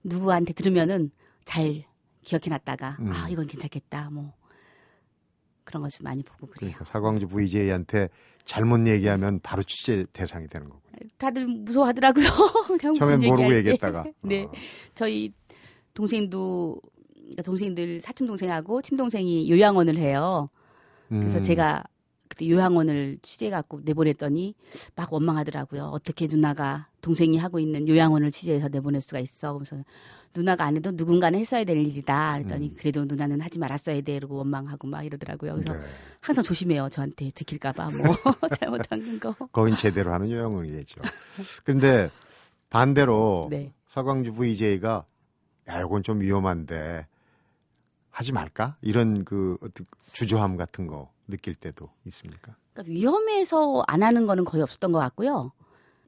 누구한테 0.04 0.54
들으면은 0.54 1.12
잘 1.46 1.84
기억해 2.24 2.50
놨다가 2.50 2.98
음. 3.02 3.12
아, 3.14 3.30
이건 3.30 3.46
괜찮겠다. 3.46 4.10
뭐 4.12 4.34
그런 5.64 5.84
거 5.84 5.90
좀 5.90 6.06
많이 6.06 6.24
보고 6.24 6.48
그래요. 6.48 6.72
그러니까 6.74 6.86
사광주 6.86 7.28
VJ한테 7.28 8.10
잘못 8.44 8.88
얘기하면 8.88 9.42
바로 9.44 9.62
취재 9.62 10.06
대상이 10.12 10.48
되는 10.48 10.68
거군요. 10.70 11.08
다들 11.20 11.46
무서워하더라고요. 11.46 12.26
처음엔 12.82 13.20
무슨 13.20 13.30
모르고. 13.36 13.54
얘기했다가. 13.54 14.06
네. 14.22 14.44
어, 14.46 14.52
저희 14.96 15.32
동생도 15.94 16.82
동생들 17.46 18.02
사촌 18.02 18.26
동생하고 18.26 18.82
친동생이 18.82 19.52
요양원을 19.52 19.98
해요. 20.00 20.50
그래서 21.10 21.40
음, 21.40 21.44
제가 21.44 21.84
그때 22.28 22.48
요양원을 22.48 23.18
취재 23.24 23.50
갖고 23.50 23.82
내보냈더니 23.84 24.54
막 24.96 25.12
원망하더라고요. 25.12 25.86
어떻게 25.86 26.28
누나가 26.28 26.88
동생이 27.02 27.38
하고 27.38 27.60
있는 27.60 27.88
요양원을 27.88 28.30
취재해서 28.32 28.70
내보낼 28.70 29.02
수가 29.02 29.20
있어. 29.20 29.54
그래서 29.54 29.84
누나가 30.36 30.66
안 30.66 30.76
해도 30.78 30.92
누군가는 30.94 31.38
했어야 31.40 31.64
될 31.64 31.78
일이다. 31.78 32.34
그랬더니 32.38 32.68
음. 32.70 32.76
그래도 32.78 33.06
누나는 33.06 33.42
하지 33.42 33.58
말았어야 33.58 34.02
돼. 34.02 34.16
이러고 34.16 34.36
원망하고 34.36 34.88
막 34.88 35.04
이러더라고요. 35.04 35.54
그래서 35.54 35.74
네. 35.74 35.80
항상 36.22 36.44
조심해요. 36.44 36.90
저한테 36.90 37.32
들킬까봐 37.34 37.90
뭐 37.90 38.16
잘못한 38.60 39.20
거. 39.20 39.34
거긴 39.52 39.76
제대로 39.76 40.12
하는 40.14 40.30
요양원이겠죠. 40.30 41.02
그런데 41.64 42.12
반대로 42.70 43.48
네. 43.52 43.74
사광주 43.90 44.34
VJ가 44.34 45.06
야, 45.68 45.82
이건 45.82 46.04
좀 46.04 46.22
위험한데 46.22 47.08
하지 48.10 48.32
말까? 48.32 48.78
이런 48.82 49.24
그 49.24 49.58
주저함 50.14 50.58
같은 50.58 50.88
거 50.88 51.12
느낄 51.28 51.56
때도 51.56 51.90
있습니까? 52.06 52.56
그러니까 52.74 52.94
위험해서 52.94 53.84
안 53.88 54.04
하는 54.04 54.26
거는 54.26 54.46
거의 54.46 54.64
없었던 54.64 54.92
것 54.92 55.00
같고요. 55.00 55.52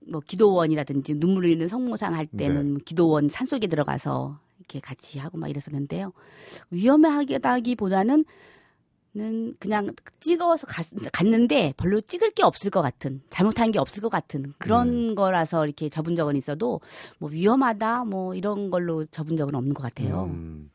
뭐 0.08 0.20
기도원이라든지 0.20 1.20
눈물 1.20 1.46
흘리는 1.46 1.68
성모상 1.68 2.16
할 2.16 2.26
때는 2.26 2.80
기도원 2.80 3.30
산 3.30 3.46
속에 3.46 3.68
들어가서 3.68 4.40
이렇게 4.58 4.80
같이 4.80 5.20
하고 5.20 5.38
막 5.38 5.48
이랬었는데요. 5.48 6.12
위험하다기보다는 6.72 8.26
는 9.14 9.56
그냥 9.60 9.90
찍어서 10.22 10.66
갔, 10.68 10.88
갔는데 11.12 11.74
별로 11.76 12.00
찍을 12.00 12.32
게 12.32 12.44
없을 12.44 12.72
것 12.72 12.82
같은 12.82 13.22
잘못한 13.30 13.70
게 13.72 13.78
없을 13.78 14.02
것 14.02 14.08
같은 14.08 14.54
그런 14.58 15.16
거라서 15.16 15.66
이렇게 15.66 15.90
접은 15.90 16.16
적은 16.16 16.38
있어도 16.38 16.80
뭐 17.20 17.30
위험하다 17.30 18.06
뭐 18.06 18.36
이런 18.36 18.70
걸로 18.70 19.04
접은 19.04 19.36
적은 19.36 19.54
없는 19.54 19.74
것 19.74 19.84
같아요. 19.84 20.30
음, 20.34 20.72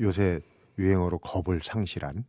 요새 0.00 0.40
유행어로 0.78 1.18
겁을 1.18 1.60
상실한 1.62 2.24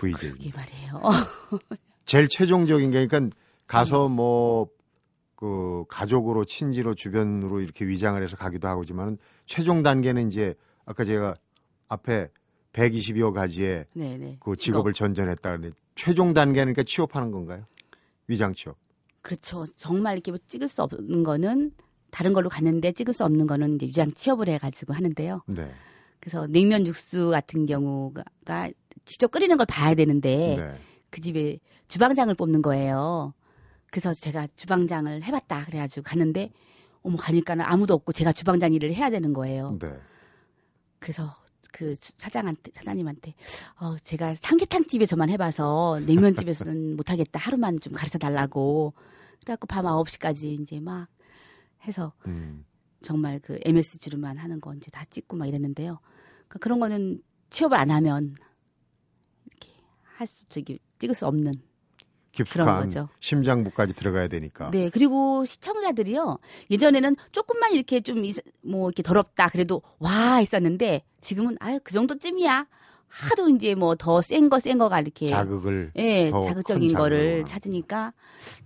VJ. 0.00 0.30
그게 0.30 0.50
말이에요. 0.54 1.02
제일 2.04 2.28
최종적인 2.28 2.90
게 2.90 3.06
그러니까 3.06 3.36
가서 3.66 4.08
뭐 4.08 4.76
그 5.36 5.84
가족으로 5.88 6.44
친지로 6.44 6.94
주변으로 6.94 7.60
이렇게 7.60 7.86
위장을 7.86 8.20
해서 8.20 8.36
가기도 8.36 8.68
하고지만 8.68 9.18
최종 9.44 9.82
단계는 9.82 10.28
이제 10.28 10.54
아까 10.86 11.04
제가 11.04 11.36
앞에 11.88 12.30
120여 12.72 13.32
가지의 13.32 13.86
네네. 13.92 14.38
그 14.40 14.56
직업을 14.56 14.92
전전했다 14.94 15.48
그랬는데 15.48 15.76
최종 15.94 16.32
단계는 16.34 16.72
그러니까 16.72 16.82
취업하는 16.84 17.30
건가요? 17.30 17.64
위장 18.26 18.54
취업. 18.54 18.76
그렇죠. 19.20 19.66
정말 19.76 20.14
이렇게 20.14 20.30
뭐 20.30 20.38
찍을 20.48 20.68
수 20.68 20.82
없는 20.82 21.22
거는 21.22 21.72
다른 22.10 22.32
걸로 22.32 22.48
갔는데 22.48 22.92
찍을 22.92 23.12
수 23.12 23.24
없는 23.24 23.46
거는 23.46 23.76
이제 23.76 23.86
유장 23.86 24.10
취업을 24.12 24.48
해가지고 24.48 24.94
하는데요. 24.94 25.42
네. 25.48 25.70
그래서 26.20 26.46
냉면 26.46 26.86
육수 26.86 27.30
같은 27.30 27.66
경우가 27.66 28.24
직접 29.04 29.30
끓이는 29.30 29.56
걸 29.56 29.66
봐야 29.66 29.94
되는데 29.94 30.56
네. 30.56 30.78
그 31.10 31.20
집에 31.20 31.58
주방장을 31.88 32.34
뽑는 32.34 32.62
거예요. 32.62 33.32
그래서 33.90 34.12
제가 34.12 34.48
주방장을 34.56 35.22
해봤다 35.22 35.64
그래가지고 35.66 36.02
갔는데 36.04 36.50
어머 37.02 37.16
가니까는 37.16 37.64
아무도 37.64 37.94
없고 37.94 38.12
제가 38.12 38.32
주방장 38.32 38.72
일을 38.72 38.92
해야 38.92 39.10
되는 39.10 39.32
거예요. 39.32 39.76
네. 39.80 39.96
그래서 40.98 41.34
그 41.72 41.94
주- 41.96 42.12
사장한테 42.18 42.72
사장님한테 42.74 43.34
어 43.80 43.96
제가 44.02 44.34
삼계탕 44.34 44.86
집에 44.86 45.06
저만 45.06 45.28
해봐서 45.30 46.00
냉면 46.06 46.34
집에서는 46.34 46.96
못하겠다 46.96 47.38
하루만 47.38 47.78
좀 47.80 47.92
가르쳐 47.92 48.18
달라고 48.18 48.94
그래갖고 49.40 49.66
밤 49.66 49.84
9시까지 49.84 50.60
이제 50.60 50.80
막 50.80 51.06
해서 51.84 52.12
음. 52.26 52.64
정말 53.06 53.38
그 53.38 53.58
MSG로만 53.62 54.36
하는 54.36 54.60
거 54.60 54.74
이제 54.74 54.90
다 54.90 55.04
찍고 55.08 55.36
막 55.36 55.46
이랬는데요. 55.46 56.00
그런 56.48 56.80
거는 56.80 57.22
취업을 57.50 57.76
안 57.78 57.90
하면 57.92 58.34
이렇게 59.46 59.68
할 60.02 60.26
수 60.26 60.44
저기 60.48 60.80
찍을 60.98 61.14
수 61.14 61.24
없는 61.26 61.54
그런 62.50 62.66
거죠. 62.82 63.08
심장부까지 63.20 63.94
들어가야 63.94 64.26
되니까. 64.28 64.70
네, 64.70 64.90
그리고 64.90 65.44
시청자들이요. 65.44 66.38
예전에는 66.70 67.14
조금만 67.30 67.72
이렇게 67.72 68.00
좀 68.00 68.16
뭐 68.62 68.88
이렇게 68.88 69.02
더럽다 69.04 69.48
그래도 69.50 69.82
와 70.00 70.36
했었는데 70.36 71.04
지금은 71.20 71.56
아유 71.60 71.78
그 71.84 71.92
정도쯤이야. 71.92 72.66
하도 73.08 73.48
이제 73.50 73.76
뭐 73.76 73.94
더 73.94 74.20
센 74.20 74.50
거 74.50 74.58
센 74.58 74.78
거가 74.78 75.00
이렇게 75.00 75.28
자극을 75.28 75.92
예, 75.96 76.28
더 76.28 76.40
자극적인 76.40 76.88
큰 76.88 76.96
거를 76.96 77.44
찾으니까 77.44 78.12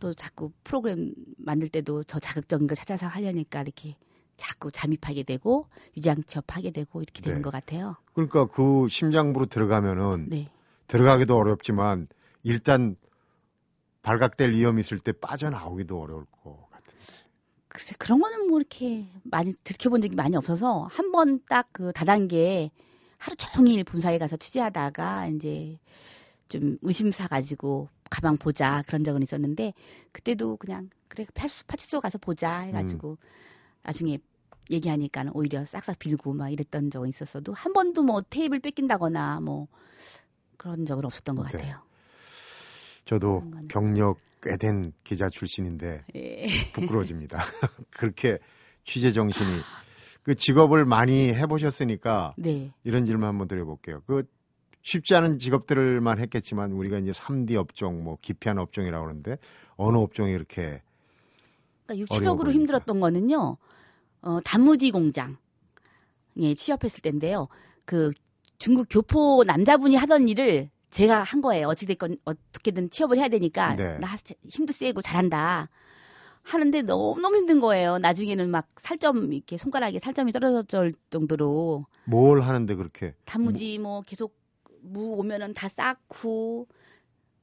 또 0.00 0.14
자꾸 0.14 0.50
프로그램 0.64 1.12
만들 1.36 1.68
때도 1.68 2.04
더 2.04 2.18
자극적인 2.18 2.66
거 2.66 2.74
찾아서 2.74 3.06
하려니까 3.06 3.60
이렇게 3.60 3.96
자꾸 4.40 4.70
잠입하게 4.72 5.22
되고 5.24 5.66
유장 5.98 6.22
취업하게 6.24 6.70
되고 6.70 7.02
이렇게 7.02 7.20
되는 7.20 7.38
네. 7.38 7.42
것 7.42 7.50
같아요. 7.50 7.96
그러니까 8.14 8.46
그 8.46 8.88
심장부로 8.88 9.44
들어가면은 9.46 10.28
네. 10.30 10.50
들어가기도 10.88 11.36
어렵지만 11.36 12.08
일단 12.42 12.96
발각될 14.02 14.52
위험이 14.52 14.80
있을 14.80 14.98
때 14.98 15.12
빠져나오기도 15.12 16.00
어려울 16.00 16.24
것 16.42 16.68
같은데. 16.70 16.96
글쎄 17.68 17.94
그런 17.98 18.18
거는 18.18 18.48
뭐 18.48 18.58
이렇게 18.58 19.06
많이 19.24 19.52
들켜본 19.62 20.00
적이 20.00 20.16
많이 20.16 20.36
없어서 20.36 20.88
한 20.90 21.12
번 21.12 21.40
딱 21.48 21.68
그 21.72 21.92
다단계 21.92 22.70
하루 23.18 23.36
종일 23.36 23.84
본사에 23.84 24.16
가서 24.18 24.38
취재하다가 24.38 25.26
이제 25.28 25.78
좀 26.48 26.78
의심사 26.80 27.28
가지고 27.28 27.88
가방 28.08 28.38
보자 28.38 28.82
그런 28.86 29.04
적은 29.04 29.22
있었는데 29.22 29.74
그때도 30.12 30.56
그냥 30.56 30.88
그래 31.08 31.26
파출소, 31.34 32.00
가서 32.00 32.16
보자 32.18 32.60
해가지고 32.60 33.18
나중에 33.82 34.18
얘기하니까 34.70 35.24
는 35.24 35.32
오히려 35.34 35.64
싹싹 35.64 35.98
빌고 35.98 36.32
막 36.32 36.50
이랬던 36.50 36.90
적은 36.90 37.08
있었어도 37.08 37.52
한 37.52 37.72
번도 37.72 38.02
뭐 38.02 38.22
테이블 38.22 38.60
뺏긴다거나 38.60 39.40
뭐 39.40 39.66
그런 40.56 40.84
적은 40.86 41.04
없었던 41.04 41.34
것 41.36 41.46
네. 41.46 41.52
같아요. 41.52 41.80
저도 43.04 43.40
그런 43.40 43.50
거는. 43.50 43.68
경력 43.68 44.18
꽤 44.42 44.56
된 44.56 44.92
기자 45.04 45.28
출신인데 45.28 46.04
예. 46.14 46.46
부끄러워집니다. 46.72 47.40
그렇게 47.90 48.38
취재 48.84 49.12
정신이 49.12 49.60
그 50.22 50.34
직업을 50.34 50.84
많이 50.86 51.28
해보셨으니까 51.34 52.34
네. 52.38 52.72
이런 52.84 53.04
질문 53.04 53.28
한번 53.28 53.48
드려볼게요. 53.48 54.02
그 54.06 54.24
쉽지 54.82 55.14
않은 55.14 55.38
직업들만 55.38 56.18
했겠지만 56.20 56.72
우리가 56.72 56.98
이제 56.98 57.12
3D 57.12 57.56
업종, 57.56 58.02
뭐 58.02 58.16
기피한 58.22 58.58
업종이라고 58.58 59.04
그러는데 59.04 59.36
어느 59.76 59.98
업종이 59.98 60.32
이렇게 60.32 60.80
그러니까 61.86 61.98
육체적으로. 61.98 62.50
힘들었던 62.52 62.98
거는요. 63.00 63.56
어, 64.22 64.40
단무지 64.44 64.90
공장에 64.90 65.36
취업했을 66.56 67.00
때인데요. 67.00 67.48
그 67.84 68.12
중국 68.58 68.86
교포 68.90 69.44
남자분이 69.46 69.96
하던 69.96 70.28
일을 70.28 70.70
제가 70.90 71.22
한 71.22 71.40
거예요. 71.40 71.68
어찌됐건 71.68 72.18
어떻게든 72.24 72.90
취업을 72.90 73.16
해야 73.18 73.28
되니까 73.28 73.74
네. 73.76 73.98
나 73.98 74.16
힘도 74.48 74.72
세고 74.72 75.02
잘한다. 75.02 75.68
하는데 76.42 76.82
너무 76.82 77.20
너무 77.20 77.36
힘든 77.36 77.60
거예요. 77.60 77.98
나중에는 77.98 78.50
막 78.50 78.68
살점 78.78 79.32
이렇게 79.32 79.56
손가락에 79.56 79.98
살점이 79.98 80.32
떨어질 80.32 80.92
정도로 81.10 81.86
뭘 82.04 82.40
하는데 82.40 82.74
그렇게 82.74 83.14
단무지 83.24 83.78
뭐 83.78 84.02
계속 84.02 84.36
무 84.82 85.14
오면은 85.16 85.54
다 85.54 85.68
쌓고 85.68 86.66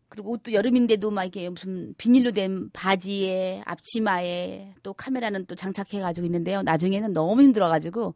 그리고 0.09 0.31
옷도 0.31 0.53
여름인데도 0.53 1.11
막 1.11 1.23
이렇게 1.23 1.49
무슨 1.49 1.93
비닐로 1.97 2.31
된 2.31 2.69
바지에 2.71 3.61
앞치마에 3.65 4.75
또 4.83 4.93
카메라는 4.93 5.45
또 5.47 5.55
장착해 5.55 6.01
가지고 6.01 6.25
있는데요. 6.25 6.61
나중에는 6.63 7.13
너무 7.13 7.41
힘들어 7.41 7.67
가지고 7.67 8.13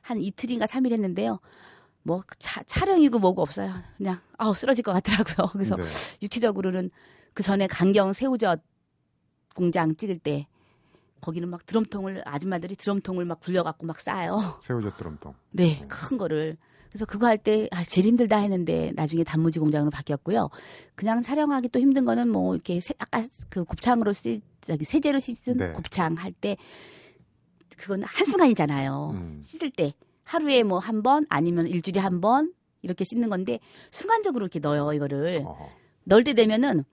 한 0.00 0.20
이틀인가 0.20 0.66
삼일 0.66 0.92
했는데요. 0.92 1.40
뭐 2.02 2.22
차, 2.38 2.62
촬영이고 2.64 3.18
뭐고 3.18 3.42
없어요. 3.42 3.72
그냥 3.96 4.20
아우 4.38 4.54
쓰러질 4.54 4.84
것 4.84 4.92
같더라고요. 4.92 5.48
그래서 5.52 5.76
네. 5.76 5.84
육체적으로는 6.22 6.90
그 7.32 7.42
전에 7.42 7.66
강경 7.66 8.12
새우젓 8.12 8.62
공장 9.54 9.96
찍을 9.96 10.18
때 10.18 10.46
거기는 11.20 11.48
막 11.48 11.64
드럼통을 11.64 12.22
아줌마들이 12.26 12.76
드럼통을 12.76 13.24
막 13.24 13.40
굴려갖고 13.40 13.86
막 13.86 14.00
싸요. 14.00 14.60
새우젓 14.62 14.96
드럼통. 14.96 15.34
네, 15.50 15.80
어. 15.82 15.88
큰 15.88 16.18
거를. 16.18 16.56
그래서 16.94 17.06
그거 17.06 17.26
할 17.26 17.38
때 17.38 17.68
아, 17.72 17.82
제일 17.82 18.06
힘들다 18.06 18.36
했는데 18.38 18.92
나중에 18.94 19.24
단무지 19.24 19.58
공장으로 19.58 19.90
바뀌었고요. 19.90 20.48
그냥 20.94 21.22
촬영하기 21.22 21.70
또 21.70 21.80
힘든 21.80 22.04
거는 22.04 22.28
뭐 22.28 22.54
이렇게 22.54 22.78
세, 22.78 22.94
아까 22.98 23.24
그 23.48 23.64
곱창으로 23.64 24.12
씻 24.12 24.42
저기 24.60 24.84
세제로 24.84 25.18
씻은 25.18 25.56
네. 25.56 25.72
곱창 25.72 26.14
할 26.14 26.32
때 26.32 26.56
그건 27.76 28.04
한 28.04 28.24
순간이잖아요. 28.24 29.10
음. 29.14 29.42
씻을 29.44 29.70
때 29.70 29.92
하루에 30.22 30.62
뭐 30.62 30.78
한 30.78 31.02
번 31.02 31.26
아니면 31.28 31.66
일주일에 31.66 31.98
한 32.00 32.20
번 32.20 32.52
이렇게 32.82 33.02
씻는 33.02 33.28
건데 33.28 33.58
순간적으로 33.90 34.44
이렇게 34.44 34.60
넣어요 34.60 34.92
이거를 34.92 35.42
어허. 35.44 35.68
넣을 36.04 36.22
때 36.22 36.32
되면은 36.34 36.84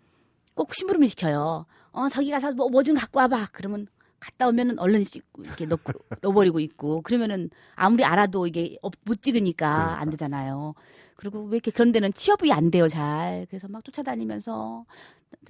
꼭 0.55 0.73
심부름을 0.73 1.07
시켜요. 1.09 1.67
어 1.91 2.09
저기 2.09 2.31
가서 2.31 2.53
뭐좀 2.53 2.95
갖고 2.95 3.19
와봐. 3.19 3.49
그러면 3.51 3.85
갔다 4.21 4.47
오면은 4.47 4.79
얼른 4.79 5.03
씻고 5.03 5.43
이렇게 5.43 5.65
넣고 5.65 5.91
넣어버리고 6.21 6.59
있고 6.61 7.01
그러면은 7.01 7.49
아무리 7.75 8.05
알아도 8.05 8.47
이게 8.47 8.77
없- 8.81 8.93
못 9.03 9.21
찍으니까 9.21 9.73
그러니까. 9.75 9.99
안 9.99 10.09
되잖아요. 10.11 10.73
그리고 11.17 11.43
왜 11.43 11.57
이렇게 11.57 11.71
그런 11.71 11.91
데는 11.91 12.13
취업이 12.13 12.51
안 12.53 12.71
돼요 12.71 12.87
잘. 12.87 13.45
그래서 13.49 13.67
막 13.67 13.83
쫓아다니면서 13.83 14.85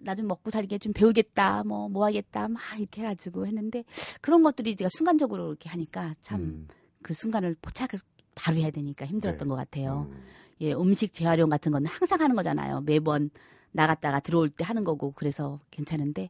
나 0.01 0.15
좀 0.15 0.27
먹고 0.27 0.49
살게 0.51 0.77
좀 0.77 0.93
배우겠다 0.93 1.63
뭐뭐 1.65 2.05
하겠다 2.05 2.47
막 2.47 2.61
이렇게 2.77 3.01
해가지고 3.01 3.45
했는데 3.45 3.83
그런 4.21 4.41
것들이 4.43 4.75
제가 4.75 4.89
순간적으로 4.95 5.49
이렇게 5.49 5.69
하니까 5.69 6.15
참그 6.21 6.43
음. 6.43 6.67
순간을 7.13 7.55
포착을 7.61 7.99
바로 8.35 8.57
해야 8.57 8.69
되니까 8.71 9.05
힘들었던 9.05 9.47
네. 9.47 9.49
것 9.49 9.55
같아요. 9.55 10.07
음. 10.11 10.23
예, 10.61 10.73
음식 10.73 11.11
재활용 11.13 11.49
같은 11.49 11.71
건 11.71 11.85
항상 11.87 12.21
하는 12.21 12.35
거잖아요. 12.35 12.81
매번 12.81 13.31
나갔다가 13.71 14.19
들어올 14.19 14.49
때 14.49 14.63
하는 14.63 14.83
거고 14.83 15.11
그래서 15.13 15.59
괜찮은데 15.71 16.29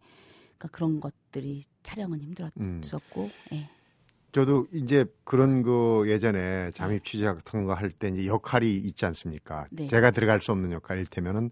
그러니까 0.61 0.67
그런 0.71 0.99
것들이 0.99 1.63
촬영은 1.83 2.19
음. 2.19 2.23
힘들었었고 2.81 3.29
예. 3.53 3.69
저도 4.31 4.67
이제 4.71 5.05
그런 5.25 5.61
거 5.63 6.05
예전에 6.07 6.71
잠입 6.71 7.03
취재 7.03 7.25
같은 7.25 7.65
거 7.65 7.73
할 7.73 7.89
때 7.89 8.07
이제 8.09 8.27
역할이 8.27 8.75
있지 8.77 9.05
않습니까? 9.05 9.65
네. 9.71 9.87
제가 9.87 10.11
들어갈 10.11 10.39
수 10.39 10.51
없는 10.51 10.71
역할일 10.71 11.05
테면은 11.07 11.51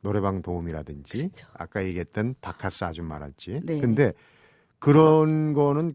노래방 0.00 0.40
도움이라든지 0.40 1.12
그렇죠. 1.12 1.46
아까 1.54 1.84
얘기했던 1.84 2.36
바카스 2.40 2.84
아줌마랄지. 2.84 3.60
네. 3.64 3.80
근데 3.80 4.12
그런 4.78 5.52
거는 5.52 5.94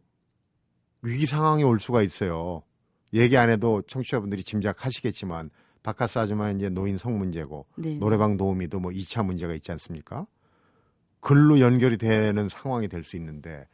위기 1.01 1.25
상황이 1.25 1.63
올 1.63 1.79
수가 1.79 2.03
있어요. 2.03 2.61
얘기 3.13 3.35
안 3.37 3.49
해도 3.49 3.81
청취자분들이 3.87 4.43
짐작하시겠지만 4.43 5.49
바카스 5.81 6.19
아줌마는 6.19 6.57
이제 6.57 6.69
노인 6.69 6.97
성 6.99 7.17
문제고 7.17 7.65
네. 7.77 7.95
노래방 7.97 8.37
도우미도 8.37 8.79
뭐 8.79 8.91
2차 8.91 9.25
문제가 9.25 9.53
있지 9.55 9.71
않습니까? 9.71 10.27
글로 11.25 11.59
연결이 11.59 11.97
되는 11.97 12.47
상황이 12.49 12.87
될 12.87 13.03
수 13.03 13.15
있는데 13.17 13.67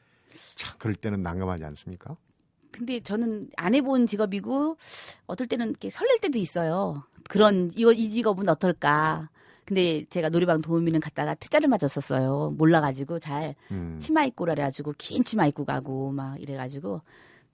참 0.56 0.76
그럴 0.80 0.96
때는 0.96 1.22
난감하지 1.22 1.66
않습니까? 1.66 2.16
근데 2.72 3.02
저는 3.02 3.50
안 3.58 3.76
해본 3.76 4.08
직업이고 4.08 4.78
어떨 5.28 5.48
때는 5.48 5.72
이렇게 5.72 5.90
설렐 5.90 6.20
때도 6.22 6.40
있어요. 6.40 7.04
그런 7.30 7.70
이거 7.76 7.92
이 7.92 8.10
직업은 8.10 8.48
어떨까. 8.48 9.30
근데 9.66 10.06
제가 10.10 10.30
노래방 10.30 10.62
도우미는 10.62 11.00
갔다가 11.02 11.36
특자를 11.36 11.68
맞았었어요. 11.68 12.54
몰라가지고 12.58 13.20
잘 13.20 13.56
음. 13.72 13.98
치마 14.00 14.24
입고 14.24 14.46
그래가지고 14.46 14.94
긴 14.98 15.24
치마 15.24 15.46
입고 15.48 15.66
가고 15.66 16.12
막 16.12 16.42
이래가지고 16.42 17.02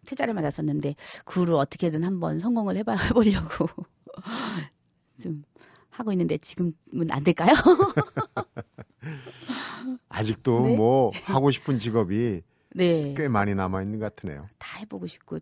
퇴짜를 0.05 0.33
맞았었는데 0.35 0.95
그 1.25 1.41
후로 1.41 1.57
어떻게든 1.57 2.03
한번 2.03 2.39
성공을 2.39 2.77
해봐 2.77 2.93
해보려고 3.09 3.67
좀 5.21 5.43
하고 5.89 6.11
있는데 6.11 6.37
지금은 6.37 6.73
안 7.09 7.23
될까요? 7.23 7.53
아직도 10.09 10.63
네. 10.63 10.75
뭐 10.75 11.11
하고 11.23 11.51
싶은 11.51 11.79
직업이 11.79 12.41
네, 12.75 13.13
꽤 13.15 13.27
많이 13.27 13.55
남아 13.55 13.81
있는 13.81 13.99
것 13.99 14.15
같으네요. 14.15 14.45
다 14.57 14.79
해보고 14.79 15.07
싶고 15.07 15.39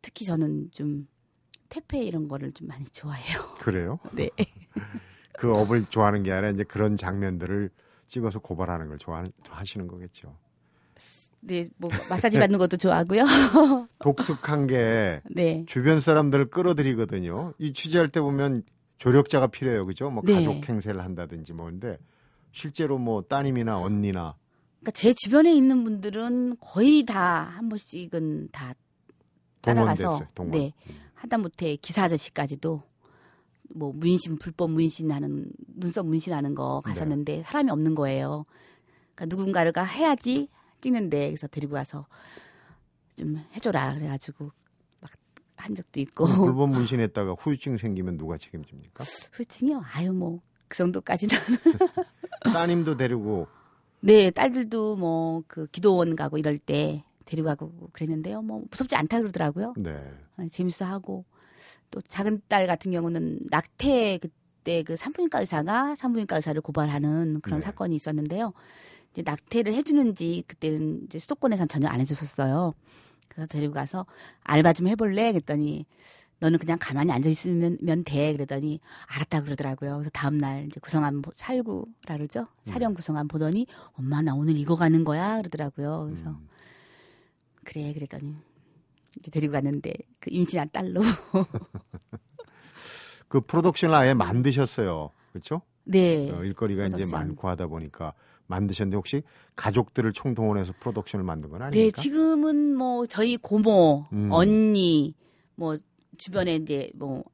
특히 0.00 0.24
저는 0.24 0.70
좀 0.72 1.06
퇴폐 1.68 2.02
이런 2.02 2.28
거를 2.28 2.52
좀 2.52 2.68
많이 2.68 2.84
좋아해요. 2.84 3.54
그래요? 3.58 3.98
네, 4.12 4.30
그 5.38 5.54
업을 5.54 5.84
좋아하는 5.86 6.22
게 6.22 6.32
아니라 6.32 6.50
이제 6.50 6.64
그런 6.64 6.96
장면들을 6.96 7.70
찍어서 8.06 8.40
고발하는 8.40 8.88
걸 8.88 8.98
좋아하시는 8.98 9.86
거겠죠. 9.86 10.36
네, 11.40 11.68
뭐 11.76 11.90
마사지 12.08 12.38
받는 12.38 12.58
것도 12.58 12.76
좋아하고요. 12.76 13.24
독특한 13.98 14.66
게 14.66 15.22
네, 15.30 15.64
주변 15.66 15.98
사람들을 16.00 16.50
끌어들이거든요. 16.50 17.54
이 17.58 17.72
취재할 17.72 18.08
때 18.08 18.20
보면 18.20 18.62
조력자가 18.98 19.48
필요해요, 19.48 19.86
그죠? 19.86 20.10
뭐 20.10 20.22
네. 20.24 20.34
가족 20.34 20.68
행세를 20.68 21.02
한다든지 21.02 21.52
뭐인데 21.52 21.98
실제로 22.52 22.98
뭐 22.98 23.22
따님이나 23.22 23.78
언니나 23.78 24.36
그러니까 24.80 24.90
제 24.92 25.12
주변에 25.12 25.54
있는 25.54 25.84
분들은 25.84 26.56
거의 26.60 27.04
다 27.04 27.52
한 27.56 27.68
번씩은 27.68 28.48
다 28.52 28.74
따라가서 29.60 30.02
동원 30.02 30.18
됐어요. 30.18 30.28
동원. 30.34 30.58
네. 30.58 30.72
하다못해 31.14 31.76
기사 31.76 32.04
아저씨까지도 32.04 32.82
뭐 33.74 33.92
문신 33.94 34.36
불법 34.38 34.70
문신하는 34.72 35.50
눈썹 35.76 36.06
문신하는 36.06 36.54
거 36.54 36.82
네. 36.84 36.92
갔었는데 36.92 37.42
사람이 37.44 37.70
없는 37.70 37.94
거예요. 37.94 38.44
그러니까 39.14 39.26
누군가가 39.36 39.84
해야지 39.84 40.48
찍는데 40.80 41.28
그래서 41.28 41.46
데리고 41.46 41.74
가서 41.74 42.06
좀 43.14 43.36
해줘라 43.54 43.94
그래가지고 43.94 44.50
막 45.00 45.10
한 45.56 45.76
적도 45.76 46.00
있고 46.00 46.24
그 46.24 46.36
불법 46.40 46.70
문신했다가 46.74 47.34
후유증 47.38 47.76
생기면 47.78 48.16
누가 48.18 48.36
책임집니까? 48.36 49.04
후유증이요. 49.32 49.82
아유 49.94 50.12
뭐 50.12 50.40
그 50.72 50.78
정도까지는 50.78 51.36
따님도 52.44 52.96
데리고 52.96 53.46
네 54.00 54.30
딸들도 54.30 54.96
뭐 54.96 55.42
그 55.46 55.66
기도원 55.68 56.16
가고 56.16 56.38
이럴 56.38 56.58
때 56.58 57.04
데리고 57.24 57.48
가고 57.48 57.90
그랬는데요. 57.92 58.42
뭐 58.42 58.62
무섭지 58.70 58.96
않다 58.96 59.20
그러더라고요. 59.20 59.74
네. 59.76 59.92
아, 60.36 60.46
재밌어 60.50 60.84
하고 60.84 61.24
또 61.90 62.00
작은 62.00 62.42
딸 62.48 62.66
같은 62.66 62.90
경우는 62.90 63.40
낙태 63.50 64.18
그때 64.20 64.82
그 64.82 64.96
산부인과 64.96 65.40
의사가 65.40 65.94
산부인과 65.94 66.36
의사를 66.36 66.60
고발하는 66.60 67.40
그런 67.42 67.60
네. 67.60 67.64
사건이 67.64 67.94
있었는데요. 67.94 68.52
이제 69.12 69.22
낙태를 69.24 69.74
해주는지 69.74 70.44
그때는 70.46 71.02
이제 71.04 71.18
수도권에선 71.18 71.68
전혀 71.68 71.88
안 71.88 72.00
해줬었어요. 72.00 72.72
그래서 73.28 73.46
데리고 73.46 73.72
가서 73.74 74.06
알바 74.42 74.72
좀 74.72 74.88
해볼래? 74.88 75.32
그랬더니 75.32 75.86
너는 76.42 76.58
그냥 76.58 76.76
가만히 76.80 77.12
앉아 77.12 77.28
있으면 77.30 77.78
면 77.80 78.02
돼. 78.04 78.32
그러더니 78.32 78.80
알았다 79.06 79.42
그러더라고요. 79.44 79.92
그래서 79.94 80.10
다음 80.12 80.38
날 80.38 80.66
이제 80.66 80.80
구성안 80.80 81.22
보- 81.22 81.30
살구라 81.36 82.16
그러죠. 82.16 82.48
사령 82.64 82.94
구성안 82.94 83.28
보더니 83.28 83.66
엄마 83.92 84.20
나 84.22 84.34
오늘 84.34 84.56
이거 84.56 84.74
가는 84.74 85.04
거야 85.04 85.36
그러더라고요. 85.38 86.06
그래서 86.10 86.30
음. 86.30 86.48
그래 87.64 87.92
그랬더니 87.94 88.34
이렇게 89.14 89.30
데리고 89.30 89.52
갔는데 89.52 89.92
그 90.18 90.30
임신한 90.32 90.70
딸로 90.72 91.00
그 93.28 93.40
프로덕션을 93.40 93.94
아예 93.94 94.14
만드셨어요. 94.14 95.10
그렇죠? 95.32 95.62
네 95.84 96.28
어, 96.30 96.42
일거리가 96.42 96.86
이제 96.86 96.96
프로덕션. 96.96 97.28
많고 97.28 97.48
하다 97.48 97.68
보니까 97.68 98.14
만드셨는데 98.48 98.96
혹시 98.96 99.22
가족들을 99.54 100.12
총동원해서 100.12 100.72
프로덕션을 100.80 101.24
만든 101.24 101.50
건네 101.50 101.66
아닙니까? 101.66 102.00
지금은 102.00 102.74
뭐 102.76 103.06
저희 103.06 103.36
고모 103.36 104.06
음. 104.12 104.28
언니 104.32 105.14
뭐 105.54 105.76
주변에 106.22 106.56
이제 106.56 106.90
뭐 106.94 107.24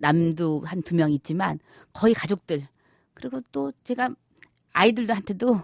남도 0.00 0.62
한 0.64 0.82
두 0.82 0.94
명 0.94 1.10
있지만 1.12 1.58
거의 1.92 2.14
가족들. 2.14 2.66
그리고 3.14 3.40
또 3.52 3.72
제가 3.84 4.10
아이들한테도 4.72 5.60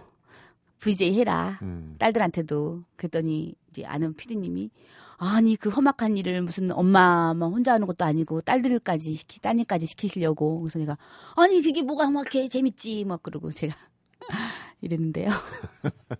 VJ 0.79 1.13
해라. 1.19 1.57
음. 1.61 1.95
딸들한테도 1.99 2.83
그랬더니 2.97 3.55
이제 3.69 3.85
아는 3.85 4.13
피디님이 4.13 4.69
아니 5.17 5.55
그 5.55 5.69
험악한 5.69 6.17
일을 6.17 6.41
무슨 6.41 6.71
엄마만 6.71 7.41
혼자 7.49 7.73
하는 7.73 7.87
것도 7.87 8.03
아니고 8.03 8.41
딸들까지 8.41 9.13
시키 9.13 9.39
따님까지 9.39 9.85
시키시려고 9.85 10.59
그래서 10.59 10.77
내가 10.79 10.97
아니 11.37 11.61
그게 11.61 11.81
뭐가 11.81 12.09
막 12.09 12.21
이렇게 12.23 12.49
재밌지 12.49 13.05
막 13.05 13.23
그러고 13.23 13.51
제가 13.51 13.73
이랬는데요. 14.81 15.29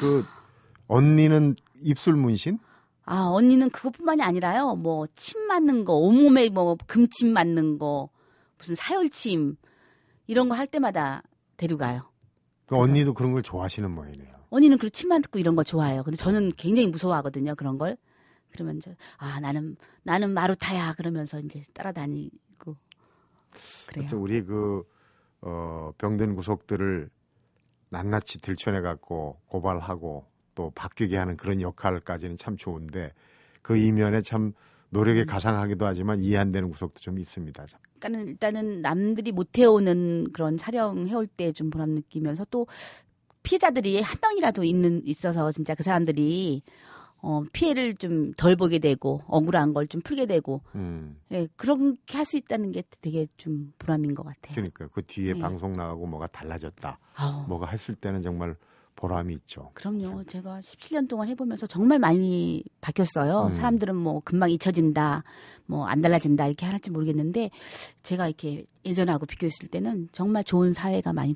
그 0.00 0.24
언니는 0.88 1.56
입술 1.82 2.14
문신? 2.14 2.58
아 3.06 3.28
언니는 3.30 3.70
그것뿐만이 3.70 4.22
아니라요. 4.22 4.74
뭐 4.76 5.06
침 5.14 5.46
맞는 5.46 5.84
거 5.84 5.94
온몸에 5.94 6.48
뭐 6.50 6.76
금침 6.86 7.32
맞는 7.32 7.78
거 7.78 8.10
무슨 8.58 8.74
사열침 8.74 9.56
이런 10.26 10.48
거 10.48 10.54
할 10.56 10.66
때마다 10.66 11.22
데려가요. 11.56 12.10
그 12.66 12.76
언니도 12.76 13.14
그런 13.14 13.32
걸 13.32 13.42
좋아하시는 13.42 13.88
모양이네요. 13.90 14.34
언니는 14.50 14.78
그 14.78 14.90
침만 14.90 15.22
듣고 15.22 15.38
이런 15.38 15.54
거 15.56 15.62
좋아해요. 15.62 16.02
근데 16.02 16.16
저는 16.16 16.52
굉장히 16.56 16.88
무서워하거든요. 16.88 17.54
그런 17.54 17.78
걸. 17.78 17.96
그러면 18.52 18.80
저, 18.80 18.90
아, 19.18 19.38
나는, 19.40 19.76
나는 20.02 20.30
마루타야. 20.32 20.94
그러면서 20.94 21.38
이제 21.40 21.62
따라다니고. 21.74 22.76
그래요. 23.86 24.02
하여튼 24.02 24.18
우리 24.18 24.42
그, 24.42 24.82
어, 25.42 25.92
병든 25.98 26.34
구속들을 26.36 27.10
낱낱이 27.90 28.40
들춰내 28.40 28.80
갖고 28.80 29.38
고발하고 29.46 30.26
또 30.56 30.72
바뀌게 30.74 31.16
하는 31.16 31.36
그런 31.36 31.60
역할까지는 31.60 32.36
참 32.36 32.56
좋은데 32.56 33.12
그 33.62 33.76
이면에 33.76 34.22
참 34.22 34.52
노력에 34.90 35.20
음. 35.22 35.26
가상하기도 35.26 35.86
하지만 35.86 36.18
이해 36.20 36.38
안 36.38 36.50
되는 36.50 36.68
구석도 36.70 36.98
좀 37.00 37.18
있습니다. 37.20 37.64
그러니까는 38.00 38.28
일단은 38.28 38.82
남들이 38.82 39.30
못 39.32 39.56
해오는 39.58 40.32
그런 40.32 40.56
촬영 40.56 41.06
해올 41.06 41.26
때 41.28 41.52
좀 41.52 41.70
보람 41.70 41.90
느끼면서 41.90 42.44
또 42.50 42.66
피해자들이 43.42 44.00
한 44.00 44.16
명이라도 44.20 44.64
있는 44.64 45.02
있어서 45.04 45.52
진짜 45.52 45.74
그 45.74 45.82
사람들이 45.84 46.62
어 47.22 47.42
피해를 47.52 47.94
좀 47.94 48.32
덜 48.36 48.56
보게 48.56 48.78
되고 48.78 49.22
억울한 49.26 49.72
걸 49.72 49.86
좀 49.88 50.00
풀게 50.02 50.26
되고 50.26 50.60
음. 50.74 51.18
예 51.32 51.48
그렇게 51.56 52.16
할 52.16 52.24
수 52.24 52.36
있다는 52.36 52.72
게 52.72 52.82
되게 53.00 53.26
좀 53.36 53.72
보람인 53.78 54.14
것 54.14 54.22
같아요. 54.24 54.54
그러니까 54.54 54.86
그 54.88 55.02
뒤에 55.02 55.32
네. 55.34 55.38
방송 55.40 55.72
나가고 55.72 56.06
뭐가 56.06 56.26
달라졌다. 56.28 56.98
아우, 57.14 57.46
뭐가 57.48 57.66
했을 57.66 57.94
때는 57.94 58.22
정말 58.22 58.56
보람이 58.96 59.34
있죠. 59.34 59.70
그럼요. 59.74 60.24
제가 60.24 60.60
17년 60.60 61.08
동안 61.08 61.28
해보면서 61.28 61.66
정말 61.66 61.98
많이 61.98 62.64
바뀌었어요. 62.80 63.46
음. 63.48 63.52
사람들은 63.52 63.94
뭐 63.94 64.20
금방 64.24 64.50
잊혀진다, 64.50 65.22
뭐 65.66 65.86
안 65.86 66.00
달라진다 66.02 66.46
이렇게 66.46 66.66
할지 66.66 66.90
모르겠는데 66.90 67.50
제가 68.02 68.26
이렇게 68.26 68.64
예전하고 68.84 69.26
비교했을 69.26 69.68
때는 69.68 70.08
정말 70.12 70.42
좋은 70.44 70.72
사회가 70.72 71.12
많이 71.12 71.34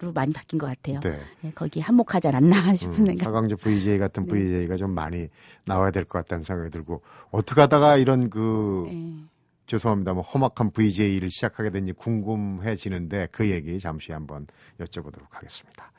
로 0.00 0.12
많이 0.12 0.32
바뀐 0.32 0.58
것 0.58 0.66
같아요. 0.66 0.98
네. 1.00 1.20
예, 1.44 1.50
거기에 1.52 1.80
한몫하지 1.82 2.26
않았나 2.28 2.74
싶은 2.74 3.00
음, 3.00 3.06
생각. 3.06 3.24
사강제 3.24 3.54
VJ 3.54 3.98
같은 3.98 4.26
네. 4.26 4.32
VJ가 4.32 4.76
좀 4.76 4.90
많이 4.90 5.28
나와야 5.66 5.92
될 5.92 6.04
것 6.04 6.18
같다는 6.18 6.42
생각이 6.42 6.70
들고 6.70 7.00
어떻게 7.30 7.60
하다가 7.60 7.96
이런 7.98 8.28
그 8.28 8.86
예. 8.88 9.24
죄송합니다. 9.66 10.12
뭐 10.14 10.22
험악한 10.22 10.70
VJ를 10.74 11.30
시작하게 11.30 11.70
된지 11.70 11.92
궁금해지는데 11.92 13.28
그 13.30 13.48
얘기 13.50 13.78
잠시 13.78 14.10
한번 14.12 14.46
여쭤보도록 14.80 15.26
하겠습니다. 15.30 15.92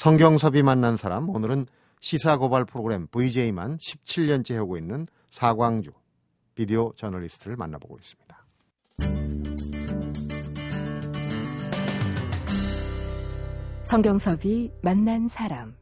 성경섭이 0.00 0.62
만난 0.62 0.96
사람 0.96 1.28
오늘은 1.28 1.66
시사 2.00 2.38
고발 2.38 2.64
프로그램 2.64 3.06
VJ만 3.08 3.76
17년째 3.76 4.54
하고 4.54 4.78
있는 4.78 5.06
사광주 5.30 5.90
비디오 6.54 6.94
저널리스트를 6.96 7.54
만나보고 7.56 7.98
있습니다. 7.98 8.46
성경섭이 13.84 14.72
만난 14.80 15.28
사람. 15.28 15.76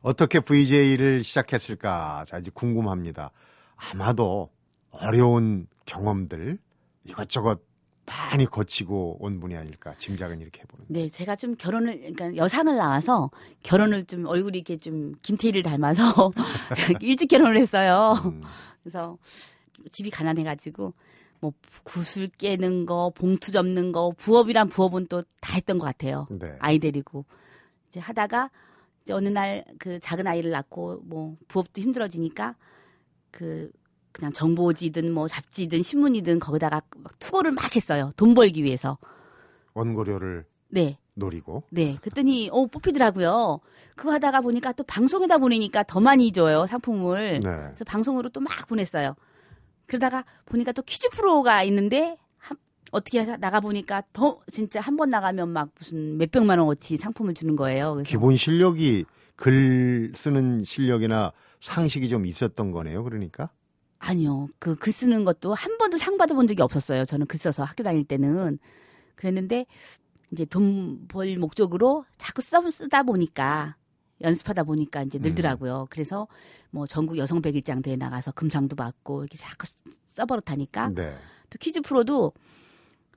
어떻게 0.00 0.40
VJ를 0.40 1.22
시작했을까? 1.22 2.24
자, 2.26 2.38
이제 2.38 2.50
궁금합니다. 2.52 3.30
아마도 3.76 4.50
어려운 4.90 5.68
경험들 5.86 6.58
이것저것 7.04 7.67
많이 8.08 8.46
거치고 8.46 9.18
온 9.20 9.38
분이 9.40 9.56
아닐까 9.56 9.94
짐작은 9.98 10.40
이렇게 10.40 10.62
해보는데. 10.62 10.92
네, 10.92 11.08
제가 11.08 11.36
좀 11.36 11.54
결혼을, 11.56 11.98
그러니까 11.98 12.36
여상을 12.36 12.74
나와서 12.76 13.30
결혼을 13.62 14.04
좀 14.04 14.26
얼굴이 14.26 14.58
이렇게 14.58 14.76
좀 14.76 15.14
김태희를 15.22 15.62
닮아서 15.62 16.32
일찍 17.00 17.28
결혼을 17.28 17.56
했어요. 17.58 18.14
음, 18.24 18.42
그래서 18.82 19.18
집이 19.90 20.10
가난해가지고 20.10 20.92
뭐 21.40 21.52
구슬 21.84 22.28
깨는 22.28 22.86
거, 22.86 23.12
봉투 23.14 23.52
접는 23.52 23.92
거, 23.92 24.12
부업이란 24.16 24.68
부업은 24.68 25.06
또 25.06 25.22
다 25.40 25.54
했던 25.54 25.78
것 25.78 25.86
같아요. 25.86 26.26
네. 26.30 26.56
아이 26.58 26.78
데리고 26.80 27.24
이제 27.88 28.00
하다가 28.00 28.50
이제 29.02 29.12
어느 29.12 29.28
날 29.28 29.64
그 29.78 30.00
작은 30.00 30.26
아이를 30.26 30.50
낳고 30.50 31.00
뭐 31.04 31.36
부업도 31.46 31.80
힘들어지니까 31.80 32.56
그 33.30 33.70
그냥 34.12 34.32
정보지든 34.32 35.12
뭐 35.12 35.28
잡지든 35.28 35.82
신문이든 35.82 36.40
거기다가 36.40 36.82
막 36.96 37.18
투고를 37.18 37.52
막 37.52 37.74
했어요. 37.76 38.12
돈 38.16 38.34
벌기 38.34 38.64
위해서. 38.64 38.98
원고료를 39.74 40.44
네. 40.68 40.98
노리고. 41.14 41.64
네. 41.70 41.96
그랬더니 42.00 42.48
어 42.52 42.66
뽑히더라고요. 42.66 43.60
그거 43.96 44.12
하다가 44.12 44.40
보니까 44.40 44.72
또 44.72 44.84
방송에다 44.84 45.38
보내니까 45.38 45.82
더 45.82 46.00
많이 46.00 46.30
줘요, 46.32 46.66
상품을. 46.66 47.40
네. 47.40 47.50
그래서 47.50 47.84
방송으로 47.84 48.28
또 48.30 48.40
막 48.40 48.66
보냈어요. 48.68 49.14
그러다가 49.86 50.24
보니까 50.46 50.72
또 50.72 50.82
퀴즈 50.82 51.08
프로가 51.10 51.62
있는데 51.64 52.18
한- 52.36 52.56
어떻게 52.92 53.24
나가 53.38 53.60
보니까 53.60 54.02
더 54.12 54.38
진짜 54.50 54.80
한 54.80 54.96
번 54.96 55.08
나가면 55.08 55.48
막 55.48 55.70
무슨 55.78 56.18
몇백만 56.18 56.58
원어치 56.58 56.96
상품을 56.98 57.34
주는 57.34 57.56
거예요. 57.56 57.94
그래서 57.94 58.08
기본 58.08 58.36
실력이 58.36 59.04
글 59.34 60.12
쓰는 60.14 60.62
실력이나 60.64 61.32
상식이 61.60 62.08
좀 62.08 62.26
있었던 62.26 62.70
거네요. 62.70 63.02
그러니까. 63.02 63.50
아니요. 63.98 64.48
그 64.58 64.76
글 64.76 64.92
쓰는 64.92 65.24
것도 65.24 65.54
한 65.54 65.76
번도 65.78 65.98
상 65.98 66.16
받아본 66.16 66.46
적이 66.46 66.62
없었어요. 66.62 67.04
저는 67.04 67.26
글 67.26 67.38
써서 67.38 67.64
학교 67.64 67.82
다닐 67.82 68.04
때는. 68.04 68.58
그랬는데 69.16 69.66
이제 70.32 70.44
돈 70.44 71.06
벌 71.08 71.36
목적으로 71.38 72.04
자꾸 72.18 72.42
써, 72.42 72.68
쓰다 72.70 73.02
보니까 73.02 73.76
연습하다 74.20 74.64
보니까 74.64 75.02
이제 75.02 75.18
늘더라고요. 75.18 75.86
그래서 75.90 76.28
뭐 76.70 76.86
전국 76.86 77.18
여성 77.18 77.40
백일장 77.42 77.82
대회 77.82 77.96
나가서 77.96 78.32
금상도 78.32 78.76
받고 78.76 79.22
이렇게 79.22 79.36
자꾸 79.38 79.66
써버릇하니까 80.06 80.90
네. 80.94 81.16
또 81.50 81.56
퀴즈 81.58 81.80
프로도 81.80 82.32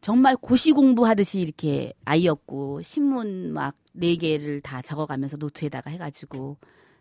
정말 0.02 0.36
고시 0.38 0.72
공부하듯이 0.72 1.42
이렇게 1.42 1.94
아이였고 2.06 2.82
신문 2.82 3.54
막 3.54 3.76
네 3.94 4.16
개를 4.16 4.62
다 4.62 4.82
적어가면서 4.82 5.36
노트에다가 5.38 5.90
해가지고 5.92 6.58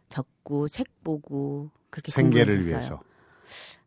적고 0.09 0.67
책 0.69 0.89
보고 1.05 1.71
그렇게 1.89 2.11
생계를. 2.11 2.67
위해서. 2.67 3.01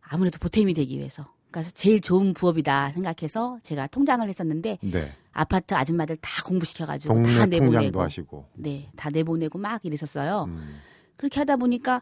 아무래도 0.02 0.38
보탬이 0.40 0.74
되기 0.74 0.98
위해서. 0.98 1.26
그래서 1.52 1.70
제일 1.72 2.02
좋은 2.02 2.34
부업이다 2.34 2.92
생각해서 2.94 3.60
제가 3.64 3.88
통장을 3.88 4.28
했었는데 4.28 4.80
네. 4.82 5.12
아파트 5.32 5.74
아줌마들 5.76 6.18
다 6.18 6.44
공부시켜가지고 6.44 7.22
다 7.24 7.46
내보내고 7.46 8.02
하시고. 8.02 8.46
네, 8.56 8.90
다 8.96 9.10
내보내고 9.10 9.60
막 9.60 9.84
이랬었어요. 9.86 10.46
음. 10.48 10.80
그렇게 11.16 11.40
하다 11.40 11.58
보니까 11.58 12.02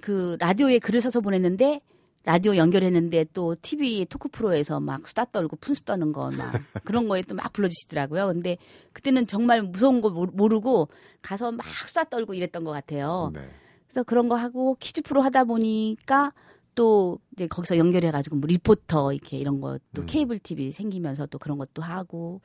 그 0.00 0.36
라디오에 0.40 0.78
글을 0.80 1.00
써서 1.00 1.20
보냈는데 1.20 1.80
라디오 2.24 2.56
연결했는데 2.56 3.26
또 3.32 3.54
TV 3.60 4.06
토크 4.06 4.28
프로에서 4.28 4.80
막 4.80 5.06
수다 5.06 5.26
떨고 5.26 5.56
푼수 5.56 5.84
떠는 5.84 6.10
거 6.12 6.30
막 6.30 6.52
그런 6.84 7.06
거에 7.06 7.22
또 7.22 7.34
막 7.36 7.52
불러주시더라고요. 7.52 8.26
근데 8.28 8.56
그때는 8.92 9.26
정말 9.26 9.62
무서운 9.62 10.00
거 10.00 10.10
모르- 10.10 10.32
모르고 10.34 10.88
가서 11.22 11.52
막 11.52 11.64
수다 11.86 12.04
떨고 12.04 12.34
이랬던 12.34 12.64
것 12.64 12.72
같아요. 12.72 13.30
네. 13.34 13.40
그래서 13.86 14.02
그런 14.02 14.28
거 14.28 14.34
하고 14.36 14.76
퀴즈 14.80 15.02
프로 15.02 15.22
하다 15.22 15.44
보니까 15.44 16.32
또 16.74 17.18
이제 17.32 17.46
거기서 17.46 17.78
연결해 17.78 18.10
가지고 18.10 18.36
뭐 18.36 18.46
리포터 18.46 19.12
이렇게 19.12 19.36
이런 19.36 19.60
것도 19.60 19.80
음. 19.98 20.06
케이블 20.06 20.38
TV 20.38 20.72
생기면서 20.72 21.26
또 21.26 21.38
그런 21.38 21.58
것도 21.58 21.82
하고 21.82 22.40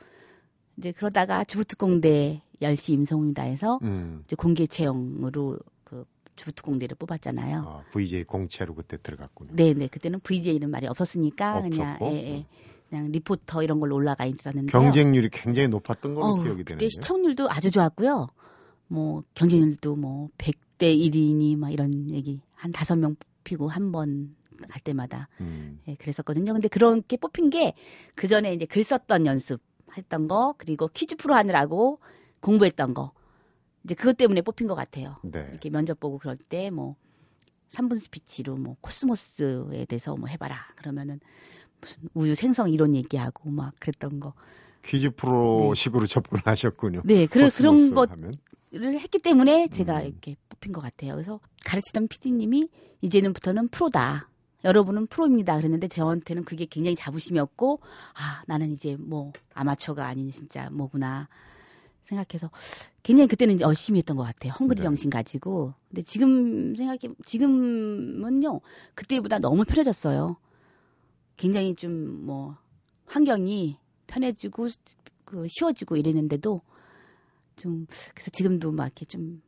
이제 0.78 0.92
그러다가 0.92 1.44
주부특공대 1.44 2.42
열시 2.62 2.94
임성훈입니다 2.94 3.44
해서 3.44 3.80
음. 3.84 4.22
이제 4.26 4.36
공개 4.36 4.66
채용으로 4.66 5.60
그 5.84 6.06
주부특공대를 6.36 6.96
뽑았잖아요. 6.98 7.60
아, 7.60 7.84
VJ 7.92 8.24
공채로 8.24 8.76
그때 8.76 8.98
들어갔군요. 8.98 9.52
네, 9.54 9.74
네. 9.74 9.88
그때는 9.88 10.20
VJ는 10.22 10.70
말이 10.70 10.88
없었으니까 10.88 11.62
그냥 11.62 11.92
없었고? 11.92 12.10
음. 12.10 12.16
예, 12.16 12.18
예. 12.18 12.46
그냥 12.90 13.12
리포터 13.12 13.62
이런 13.62 13.80
걸로 13.80 13.96
올라가 13.96 14.26
있었는데 14.26 14.72
경쟁률이 14.72 15.30
굉장히 15.32 15.68
높았던 15.68 16.16
걸로 16.16 16.36
기억이 16.36 16.64
그때 16.64 16.78
되는데. 16.78 16.90
시청률도 16.90 17.50
아주 17.50 17.70
좋았고요. 17.70 18.28
뭐 18.88 19.24
경쟁률도 19.36 19.96
뭐 19.96 20.30
100대 20.38 20.98
1위니 20.98 21.56
막 21.56 21.72
이런 21.72 22.10
얘기 22.10 22.42
한 22.56 22.72
다섯 22.72 22.96
명 22.96 23.16
뽑히고 23.50 23.68
한 23.70 23.92
번 23.92 24.36
갈 24.68 24.82
때마다 24.82 25.30
음. 25.40 25.80
예, 25.88 25.96
그랬었거든요. 25.96 26.52
근데 26.52 26.68
그렇게 26.68 27.16
뽑힌 27.16 27.50
게 27.50 27.74
그 28.16 28.28
전에 28.28 28.54
이제 28.54 28.66
글 28.66 28.84
썼던 28.84 29.26
연습 29.26 29.62
했던 29.98 30.28
거 30.28 30.54
그리고 30.58 30.90
퀴즈 30.90 31.16
프로 31.16 31.34
하느라고 31.36 32.00
공부했던 32.42 32.94
거 32.94 33.14
이제 33.86 33.96
그것 33.96 34.18
때문에 34.18 34.42
뽑힌 34.42 34.68
것 34.68 34.76
같아요. 34.76 35.16
네. 35.24 35.48
이렇게 35.52 35.70
면접 35.70 35.98
보고 36.02 36.18
그럴 36.18 36.36
때 36.36 36.70
뭐 36.72 36.98
3분 37.70 38.00
스피치로 38.00 38.58
뭐 38.58 38.76
코스모스에 38.82 39.86
대해서 39.86 40.14
뭐 40.18 40.28
해봐라 40.28 40.58
그러면은 40.76 41.22
무슨 41.80 42.10
우주 42.14 42.36
생성 42.36 42.70
이론 42.70 42.94
얘기하고 42.96 43.50
막 43.50 43.74
그랬던 43.80 44.20
거. 44.20 44.34
퀴즈 44.84 45.10
프로식으로 45.12 46.06
접근하셨군요. 46.06 47.04
네, 47.06 47.28
그래 47.28 47.50
그런 47.50 47.76
코스모스 47.76 47.94
것 47.94 48.12
하면. 48.12 48.34
를 48.72 49.00
했기 49.00 49.18
때문에 49.20 49.68
제가 49.70 50.02
음. 50.02 50.06
이렇게 50.08 50.36
뽑힌 50.60 50.72
것 50.72 50.82
같아요. 50.82 51.14
그래서 51.14 51.40
가르치던 51.66 52.08
PD님이 52.08 52.70
이제는부터는 53.02 53.70
프로다. 53.70 54.30
여러분은 54.64 55.08
프로입니다. 55.08 55.56
그랬는데 55.56 55.88
저한테는 55.88 56.44
그게 56.44 56.66
굉장히 56.66 56.96
자부심이었고, 56.96 57.80
아, 58.14 58.44
나는 58.46 58.72
이제 58.72 58.98
뭐 59.00 59.32
아마추어가 59.54 60.06
아닌 60.06 60.32
진짜 60.32 60.70
뭐구나 60.70 61.30
생각해서 62.04 62.50
굉장히 63.04 63.28
그때는 63.28 63.56
이제 63.56 63.64
열심히 63.64 64.00
했던 64.00 64.18
것 64.18 64.24
같아요. 64.24 64.54
헝그리 64.60 64.78
네. 64.78 64.84
정신 64.84 65.10
가지고. 65.10 65.74
근데 65.88 66.02
지금 66.02 66.76
생각해, 66.76 67.14
지금은요, 67.26 68.60
그때보다 68.96 69.40
너무 69.40 69.64
편해졌어요. 69.64 70.38
굉장히 71.38 71.74
좀 71.76 72.20
뭐 72.26 72.58
환경이 73.06 73.78
편해지고 74.08 74.70
그 75.26 75.48
쉬워지고 75.48 75.98
이랬는데도 75.98 76.62
좀 77.56 77.88
그래서 78.14 78.30
지금도 78.32 78.72
막 78.72 78.86
이렇게 78.86 79.06
좀 79.06 79.42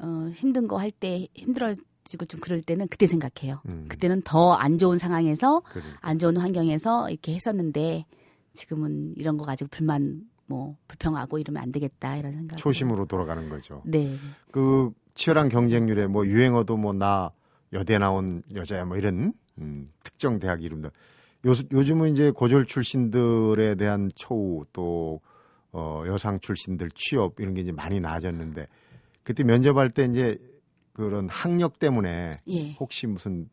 어, 0.00 0.30
힘든 0.34 0.66
거 0.68 0.76
할 0.78 0.90
때 0.90 1.28
힘들어지고 1.34 2.24
좀 2.28 2.40
그럴 2.40 2.62
때는 2.62 2.88
그때 2.88 3.06
생각해요. 3.06 3.60
음. 3.66 3.86
그때는 3.88 4.22
더 4.22 4.54
안 4.54 4.78
좋은 4.78 4.98
상황에서 4.98 5.60
그래. 5.60 5.82
안 6.00 6.18
좋은 6.18 6.36
환경에서 6.36 7.10
이렇게 7.10 7.34
했었는데 7.34 8.06
지금은 8.54 9.14
이런 9.16 9.36
거 9.38 9.44
가지고 9.44 9.68
불만 9.70 10.22
뭐 10.46 10.76
불평하고 10.88 11.38
이러면 11.38 11.62
안 11.62 11.72
되겠다 11.72 12.16
이런 12.16 12.32
생각. 12.32 12.56
초심으로 12.56 13.06
돌아가는 13.06 13.48
거죠. 13.48 13.82
네. 13.86 14.14
그 14.50 14.90
치열한 15.14 15.48
경쟁률에 15.48 16.06
뭐 16.06 16.26
유행어도 16.26 16.76
뭐 16.76 16.92
나 16.92 17.30
여대 17.72 17.96
나온 17.98 18.42
여자야 18.54 18.84
뭐 18.84 18.96
이런 18.98 19.32
음, 19.58 19.90
특정 20.02 20.38
대학 20.38 20.62
이름도 20.62 20.88
요, 21.46 21.52
요즘은 21.72 22.12
이제 22.12 22.30
고졸 22.30 22.66
출신들에 22.66 23.74
대한 23.76 24.10
초우 24.14 24.64
또 24.72 25.20
어, 25.72 26.02
여상 26.06 26.38
출신들 26.40 26.90
취업 26.94 27.40
이런 27.40 27.54
게 27.54 27.62
이제 27.62 27.72
많이 27.72 27.98
나아졌는데 28.00 28.66
그때 29.22 29.44
면접할 29.44 29.90
때 29.90 30.04
이제 30.04 30.38
그런 30.92 31.28
학력 31.28 31.78
때문에 31.78 32.40
예. 32.48 32.72
혹시 32.74 33.06
무슨 33.06 33.48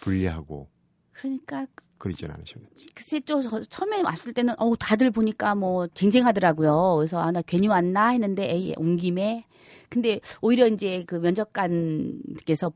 불리하고 0.00 0.68
그러니까 1.12 1.66
그러진 1.98 2.30
않으셨는지. 2.30 2.88
글쎄 2.94 3.20
좀 3.20 3.40
저- 3.40 3.62
처음에 3.62 4.02
왔을 4.02 4.32
때는 4.34 4.54
어우 4.58 4.76
다들 4.78 5.10
보니까 5.10 5.54
뭐 5.54 5.86
쟁쟁하더라고요. 5.88 6.96
그래서 6.98 7.20
아 7.20 7.30
나 7.32 7.40
괜히 7.42 7.66
왔나 7.68 8.08
했는데 8.08 8.50
에이 8.52 8.74
온 8.76 8.96
김에 8.96 9.42
근데 9.88 10.20
오히려 10.42 10.66
이제 10.66 11.04
그 11.06 11.14
면접관께서 11.16 12.72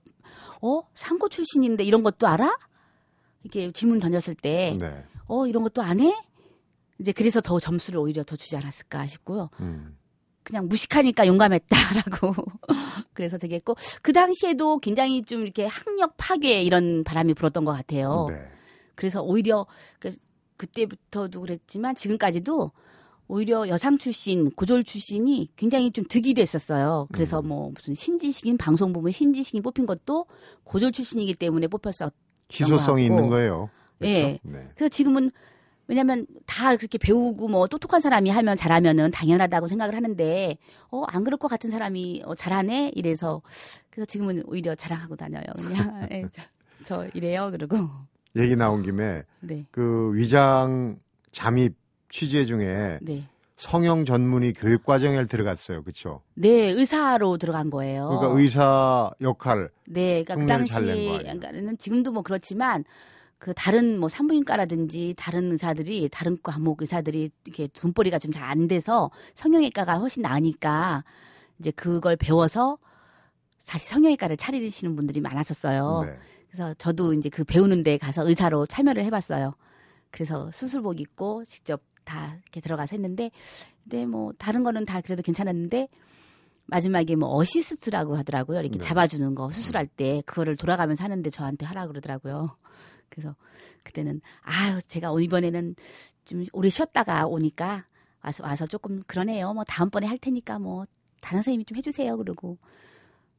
어 0.63 0.83
상고 0.95 1.29
출신인데 1.29 1.85
이런 1.85 2.03
것도 2.03 2.27
알아? 2.27 2.57
이렇게 3.43 3.71
질문 3.73 3.99
던졌을 3.99 4.35
때 4.35 4.77
네. 4.81 5.05
어 5.27 5.47
이런 5.47 5.63
것도 5.63 5.83
안 5.83 6.01
해? 6.01 6.15
이제 6.99 7.13
그래서 7.13 7.41
더 7.41 7.61
점수를 7.61 8.01
오히려 8.01 8.25
더 8.25 8.35
주지 8.37 8.57
않았을까 8.57 9.07
싶고요. 9.07 9.51
음. 9.61 9.98
그냥 10.49 10.67
무식하니까 10.67 11.27
용감했다라고 11.27 12.35
그래서 13.13 13.37
되게 13.37 13.57
했고 13.57 13.77
그 14.01 14.15
당시에도 14.15 14.79
굉장히 14.79 15.23
좀 15.23 15.43
이렇게 15.43 15.67
학력 15.67 16.15
파괴 16.17 16.63
이런 16.63 17.05
바람이 17.05 17.35
불었던 17.35 17.67
것 17.67 17.73
같아요. 17.73 18.29
네. 18.31 18.49
그래서 18.95 19.23
오히려 19.23 19.67
그, 19.99 20.11
그때부터도 20.57 21.43
그랬지만 21.43 21.95
지금까지도 21.95 22.73
오히려 23.29 23.69
여상 23.69 23.99
출신, 23.99 24.51
고졸 24.53 24.85
출신이 24.85 25.51
굉장히 25.55 25.91
좀 25.91 26.07
득이 26.09 26.33
됐었어요. 26.33 27.09
그래서 27.13 27.41
음. 27.41 27.49
뭐 27.49 27.71
무슨 27.75 27.95
신지식인 27.95 28.57
방송 28.57 28.95
보면 28.95 29.13
신지식인 29.13 29.63
뽑힌 29.63 29.85
것도 29.85 30.25
고졸 30.65 30.93
출신이기 30.93 31.35
때문에 31.35 31.67
뽑혔어. 31.67 32.11
희소성이. 32.51 33.05
있는 33.05 33.29
거예요. 33.29 33.69
그렇죠? 33.99 34.17
예. 34.19 34.41
네. 34.43 34.71
그래서 34.75 34.89
지금은 34.89 35.31
왜냐하면 35.89 36.27
다 36.47 36.77
그렇게 36.77 36.99
배우고 36.99 37.49
뭐 37.49 37.67
똑똑한 37.67 38.01
사람이 38.01 38.31
하면 38.31 38.57
잘하면은 38.57 39.11
당연하다고 39.11 39.67
생각을 39.67 39.97
하는데 39.97 40.57
어 40.91 41.05
안 41.09 41.25
그럴 41.25 41.39
것 41.39 41.49
같은 41.49 41.71
사람이 41.71 42.23
어, 42.27 42.35
잘하네 42.35 42.93
이래서 42.95 43.41
그래서 43.91 44.05
지금은 44.07 44.43
오히려 44.47 44.75
자랑하고 44.75 45.17
다녀요. 45.17 45.45
그냥 45.57 46.07
예, 46.13 46.25
저, 46.35 46.43
저 46.85 47.07
이래요. 47.15 47.49
그리고 47.51 47.89
얘기 48.37 48.55
나온 48.55 48.83
김에 48.83 49.23
네, 49.41 49.65
그 49.71 50.13
위장 50.15 50.99
잠입 51.33 51.75
취재 52.11 52.45
중에 52.45 52.99
네. 53.03 53.25
성형 53.57 54.05
전문의 54.05 54.53
교육 54.53 54.85
과정에 54.85 55.25
들어갔어요. 55.27 55.83
그렇죠? 55.83 56.21
네, 56.35 56.71
의사로 56.71 57.39
들어간 57.39 57.71
거예요. 57.71 58.09
그러니까 58.09 58.39
의사 58.41 59.11
역할 59.21 59.71
네, 59.87 60.23
그러니까 60.23 60.37
그 60.37 60.47
당시? 60.47 60.75
그러니까는 60.75 61.79
지금도 61.79 62.13
뭐 62.13 62.23
그렇지만 62.23 62.85
그 63.39 63.55
다른 63.55 63.99
뭐 64.01 64.09
산부인과라든지 64.09 65.15
다른 65.17 65.53
의사들이 65.53 66.09
다른 66.11 66.39
과목 66.43 66.83
의사들이 66.83 67.31
이렇게 67.45 67.69
돈벌이가 67.69 68.19
좀 68.19 68.33
잘 68.33 68.43
안 68.43 68.67
돼서 68.69 69.11
성형외과가 69.35 69.99
훨씬 69.99 70.23
나으니까 70.23 71.05
이제 71.59 71.71
그걸 71.71 72.17
배워서 72.17 72.79
다시 73.67 73.89
성형외과를 73.89 74.37
차리시는 74.37 74.97
분들이 74.97 75.21
많았었어요. 75.21 76.05
네. 76.07 76.19
그래서 76.51 76.75
저도 76.75 77.13
이제 77.15 77.29
그 77.29 77.45
배우는 77.45 77.83
데 77.83 77.99
가서 77.99 78.27
의사로 78.27 78.67
참여를 78.67 79.05
해봤어요. 79.05 79.55
그래서 80.11 80.51
수술복 80.53 81.01
입고 81.01 81.45
직접 81.45 81.83
다 82.05 82.37
이렇게 82.45 82.61
들어가서 82.61 82.97
했는데, 82.97 83.31
근데 83.85 84.07
뭐 84.07 84.33
다른 84.39 84.63
거는 84.65 84.87
다 84.87 85.03
그래도 85.03 85.23
괜찮았는데 85.23 85.89
마지막에 86.65 87.17
뭐 87.17 87.37
어시스트라고 87.37 88.17
하더라고요. 88.17 88.61
이렇게 88.61 88.79
네. 88.79 88.85
잡아주는 88.85 89.35
거 89.35 89.51
수술할 89.51 89.87
때 89.87 90.23
그거를 90.25 90.57
돌아가면서 90.57 91.05
하는데 91.05 91.29
저한테 91.29 91.67
하라 91.67 91.87
그러더라고요. 91.87 92.57
그래서 93.11 93.35
그때는 93.85 94.21
아유 94.43 94.81
제가 94.87 95.11
이번에는 95.19 95.75
좀 96.25 96.45
오래 96.53 96.69
쉬었다가 96.71 97.27
오니까 97.27 97.87
와서 98.23 98.45
와서 98.45 98.67
조금 98.67 99.03
그러네요. 99.07 99.53
뭐 99.55 99.65
다음번에 99.65 100.07
할 100.07 100.19
테니까 100.19 100.59
뭐 100.59 100.85
다른 101.21 101.39
선생님이 101.39 101.65
좀 101.65 101.77
해주세요. 101.79 102.17
그러고 102.17 102.59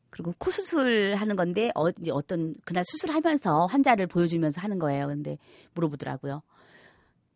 그리고 0.10 0.34
코 0.38 0.50
수술하는 0.52 1.36
건데 1.36 1.72
어, 1.76 1.90
이제 1.90 2.12
어떤 2.12 2.56
그날 2.66 2.84
수술하면서 2.86 3.68
환자를 3.68 4.08
보여주면서 4.08 4.60
하는 4.62 4.80
거예요. 4.80 5.08
근데 5.08 5.38
물어보더라고요. 5.76 6.42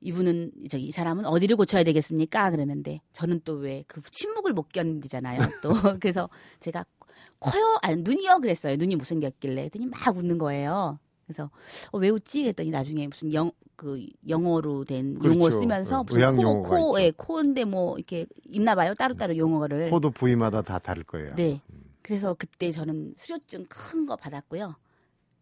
이분은 0.02 0.52
저기 0.70 0.86
이 0.88 0.92
사람은 0.92 1.26
어디를 1.26 1.56
고쳐야 1.56 1.84
되겠습니까? 1.84 2.50
그랬는데 2.52 3.00
저는 3.14 3.42
또 3.46 3.60
왜 3.62 3.84
그 3.88 4.02
침묵을 4.12 4.52
못 4.54 4.70
견디잖아요. 4.70 5.40
또 5.62 5.70
그래서 6.02 6.30
제가 6.60 6.84
코요, 7.40 7.78
아니 7.82 8.02
눈이요 8.02 8.40
그랬어요. 8.40 8.76
눈이 8.76 8.96
못생겼길래 8.98 9.56
그랬더니 9.56 9.86
막 9.86 10.18
웃는 10.18 10.38
거예요. 10.40 11.00
그래서 11.26 11.50
어, 11.92 11.98
왜 11.98 12.10
웃지? 12.10 12.42
그랬더니 12.44 12.70
나중에 12.72 13.08
무슨 13.08 13.34
영 13.34 13.52
그 13.76 14.06
영어로 14.30 14.86
된 14.86 15.18
그렇죠. 15.18 15.40
용어 15.40 15.50
쓰면서 15.50 15.98
네, 15.98 16.04
무슨 16.08 16.36
코, 16.36 16.42
용어가 16.44 16.70
코, 16.70 17.00
있죠. 17.00 17.06
예, 17.06 17.12
코인데 17.12 17.66
뭐 17.66 17.98
이렇게 17.98 18.28
있나 18.46 18.76
봐요. 18.76 18.94
따로따로 18.94 19.36
용어를. 19.36 19.90
코도 19.90 20.12
부위마다 20.12 20.62
다 20.62 20.78
다를 20.78 21.04
거예요. 21.04 21.34
네. 21.36 21.60
그래서 22.04 22.36
그때 22.36 22.72
저는 22.72 23.16
수료증 23.18 23.66
큰 23.68 24.06
거 24.06 24.16
받았고요. 24.16 24.76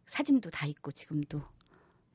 사진도 0.07 0.49
다 0.49 0.65
있고 0.65 0.91
지금도. 0.91 1.41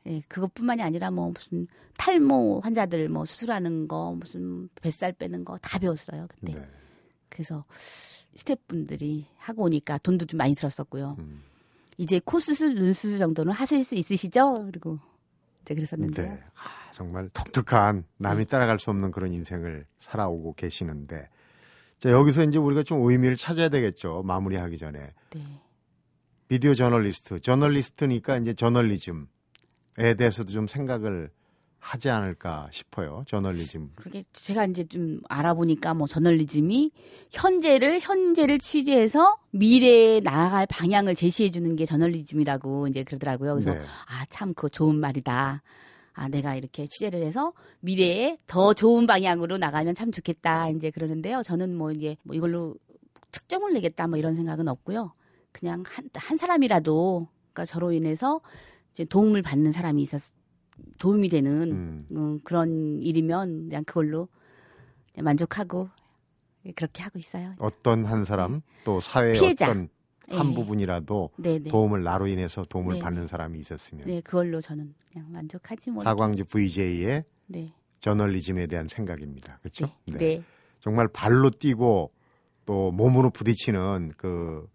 예, 0.07 0.21
그것뿐만이 0.27 0.83
아니라 0.83 1.11
뭐 1.11 1.31
무슨 1.33 1.67
탈모 1.99 2.61
환자들 2.61 3.09
뭐 3.11 3.25
수술하는 3.27 3.87
거 3.87 4.13
무슨 4.19 4.69
뱃살 4.81 5.13
빼는 5.13 5.45
거 5.45 5.59
다 5.59 5.79
배웠어요 5.79 6.27
그때. 6.29 6.55
네. 6.55 6.69
그래서 7.29 7.65
스태프분들이 8.37 9.27
하고 9.37 9.65
오니까 9.65 9.99
돈도 9.99 10.25
좀 10.27 10.39
많이 10.39 10.55
들었었고요. 10.55 11.17
음. 11.19 11.43
이제 11.97 12.21
코 12.25 12.39
수술, 12.39 12.75
눈 12.75 12.93
수술 12.93 13.19
정도는 13.19 13.53
하실 13.53 13.85
수 13.85 13.95
있으시죠? 13.95 14.67
그리고 14.67 14.99
이제 15.63 15.75
그랬었는데요. 15.75 16.33
네. 16.33 16.43
아, 16.55 16.93
정말 16.93 17.29
독특한 17.31 18.05
남이 18.19 18.47
따라갈 18.47 18.79
수 18.79 18.91
없는 18.91 19.11
그런 19.11 19.33
인생을 19.33 19.87
살아오고 20.01 20.55
계시는데 20.55 21.29
자, 21.99 22.11
여기서 22.11 22.45
이제 22.45 22.59
우리가 22.59 22.83
좀 22.83 23.09
의미를 23.09 23.37
찾아야 23.37 23.69
되겠죠. 23.69 24.23
마무리하기 24.25 24.79
전에. 24.79 25.13
네. 25.35 25.63
비디오 26.49 26.75
저널리스트, 26.75 27.41
저널리스트니까 27.41 28.37
이제 28.37 28.55
저널리즘에 28.55 29.27
대해서도 30.17 30.53
좀 30.53 30.67
생각을 30.67 31.31
하지 31.87 32.11
않을까 32.11 32.69
싶어요. 32.73 33.23
저널리즘. 33.29 33.93
그게 33.95 34.25
제가 34.33 34.67
이제 34.67 34.83
좀 34.89 35.21
알아보니까 35.29 35.95
뭐 35.95 36.09
저널리즘이 36.09 36.91
현재를 37.31 38.01
현재를 38.01 38.59
취재해서 38.59 39.39
미래에 39.53 40.19
나아갈 40.19 40.67
방향을 40.67 41.15
제시해 41.15 41.49
주는 41.49 41.77
게 41.77 41.87
저널리즘이라고 41.87 42.89
이제 42.89 43.05
그러더라고요. 43.05 43.55
그래서 43.55 43.73
네. 43.73 43.83
아참 44.07 44.53
그거 44.55 44.69
좋은 44.69 44.99
말이다. 44.99 45.63
아 46.15 46.29
내가 46.29 46.57
이렇게 46.57 46.89
취재를 46.89 47.23
해서 47.23 47.53
미래에 47.79 48.39
더 48.49 48.75
좋은 48.75 49.07
방향으로 49.07 49.57
나가면 49.57 49.95
참 49.95 50.11
좋겠다. 50.11 50.71
이제 50.71 50.91
그러는데요. 50.91 51.45
저는 51.45 51.77
뭐 51.77 51.93
이게 51.93 52.17
뭐 52.25 52.35
이걸로 52.35 52.75
특정을 53.31 53.75
내겠다 53.75 54.09
뭐 54.09 54.19
이런 54.19 54.35
생각은 54.35 54.67
없고요. 54.67 55.13
그냥 55.53 55.85
한, 55.87 56.11
한 56.15 56.37
사람이라도 56.37 57.29
그러니까 57.53 57.65
저로 57.65 57.93
인해서 57.93 58.41
이제 58.91 59.05
도움을 59.05 59.43
받는 59.43 59.71
사람이 59.71 60.03
있었 60.03 60.36
도움이 60.99 61.29
되는 61.29 61.73
음. 61.73 62.07
음, 62.13 62.41
그런 62.45 63.01
일이면 63.03 63.69
그냥 63.69 63.85
그걸로 63.85 64.29
그냥 65.13 65.25
만족하고 65.25 65.89
그렇게 66.75 67.03
하고 67.03 67.19
있어요. 67.19 67.55
어떤 67.59 68.05
한 68.05 68.25
사람 68.25 68.61
또 68.85 69.01
사회의 69.01 69.39
피해자. 69.39 69.71
어떤 69.71 69.89
한 70.29 70.51
예. 70.51 70.55
부분이라도 70.55 71.31
네, 71.37 71.59
네. 71.59 71.71
도움을 71.71 72.03
나로 72.03 72.27
인해서 72.27 72.63
도움을 72.63 72.95
네, 72.95 73.01
받는 73.01 73.29
사람이 73.29 73.61
있었으면 73.61 74.07
네, 74.07 74.21
그걸로 74.21 74.61
저는 74.61 74.93
그냥 75.13 75.31
만족하지 75.31 75.91
뭐. 75.93 76.03
사광주 76.03 76.47
VJ의 76.47 77.25
네. 77.47 77.73
저널리즘에 78.01 78.67
대한 78.67 78.89
생각입니다. 78.89 79.59
그렇죠? 79.63 79.87
네. 80.07 80.19
네. 80.19 80.43
정말 80.81 81.09
발로 81.09 81.51
뛰고 81.51 82.13
또 82.65 82.91
몸으로 82.91 83.31
부딪히는 83.31 84.13
그 84.17 84.69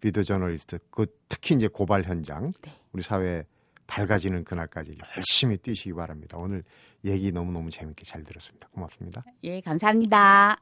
비디오 0.00 0.22
저널리스트, 0.22 0.78
그 0.90 1.06
특히 1.28 1.54
이제 1.54 1.68
고발 1.68 2.04
현장, 2.04 2.52
네. 2.62 2.72
우리 2.92 3.02
사회 3.02 3.44
밝아지는 3.90 4.44
그날까지 4.44 4.96
열심히 5.16 5.56
뛰시기 5.56 5.92
바랍니다. 5.92 6.38
오늘 6.38 6.62
얘기 7.04 7.32
너무너무 7.32 7.70
재밌게 7.70 8.04
잘 8.04 8.22
들었습니다. 8.22 8.68
고맙습니다. 8.68 9.24
예, 9.42 9.60
감사합니다. 9.60 10.60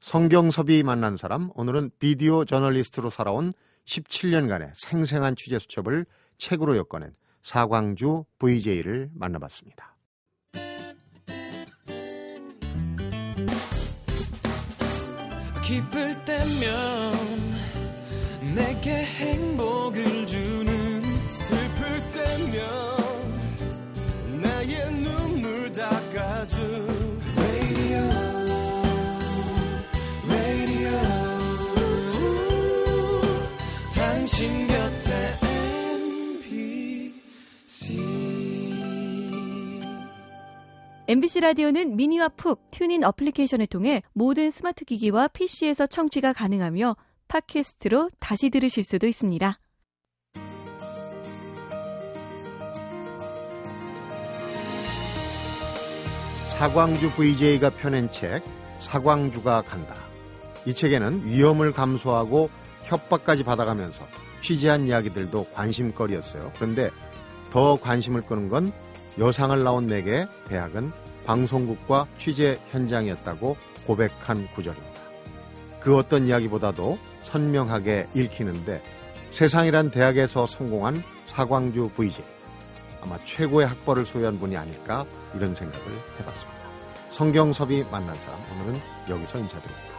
성경섭이 0.00 0.82
만난 0.82 1.16
사람, 1.16 1.50
오늘은 1.54 1.90
비디오 1.98 2.44
저널리스트로 2.44 3.08
살아온 3.08 3.54
17년간의 3.86 4.72
생생한 4.76 5.36
취재 5.36 5.58
수첩을 5.58 6.04
책으로 6.36 6.76
엮어낸 6.76 7.14
사광주 7.42 8.24
VJ를 8.38 9.10
만나봤습니다. 9.14 9.96
기쁠 15.64 16.24
때면 16.24 17.12
내게 18.54 19.04
행복을 19.04 20.26
주는 20.26 20.69
MBC 41.10 41.40
라디오는 41.40 41.96
미니와 41.96 42.28
푹 42.28 42.70
튜닝 42.70 43.02
어플리케이션을 43.02 43.66
통해 43.66 44.00
모든 44.12 44.52
스마트 44.52 44.84
기기와 44.84 45.26
PC에서 45.26 45.88
청취가 45.88 46.32
가능하며 46.32 46.94
팟캐스트로 47.26 48.10
다시 48.20 48.48
들으실 48.48 48.84
수도 48.84 49.08
있습니다. 49.08 49.58
사광주 56.46 57.10
VJ가 57.16 57.70
펴낸 57.70 58.08
책 58.12 58.44
사광주가 58.78 59.62
간다. 59.62 59.96
이 60.64 60.72
책에는 60.72 61.26
위험을 61.26 61.72
감수하고 61.72 62.50
협박까지 62.84 63.42
받아가면서 63.42 64.06
취재한 64.42 64.86
이야기들도 64.86 65.46
관심거리였어요. 65.54 66.52
그런데 66.54 66.92
더 67.50 67.74
관심을 67.74 68.26
끄는 68.26 68.48
건 68.48 68.72
여상을 69.20 69.62
나온 69.62 69.86
내게 69.86 70.26
대학은 70.48 70.90
방송국과 71.26 72.06
취재 72.18 72.58
현장이었다고 72.70 73.56
고백한 73.86 74.48
구절입니다. 74.54 75.00
그 75.78 75.96
어떤 75.96 76.26
이야기보다도 76.26 76.98
선명하게 77.22 78.08
읽히는데 78.14 78.82
세상이란 79.30 79.90
대학에서 79.90 80.46
성공한 80.46 81.02
사광주 81.26 81.90
VJ 81.94 82.24
아마 83.02 83.18
최고의 83.24 83.66
학벌을 83.68 84.06
소유한 84.06 84.38
분이 84.38 84.56
아닐까 84.56 85.04
이런 85.34 85.54
생각을 85.54 85.86
해봤습니다. 86.18 86.60
성경섭이 87.10 87.84
만난 87.90 88.14
사람 88.16 88.40
오늘은 88.52 88.80
여기서 89.08 89.38
인사드립니다. 89.38 89.89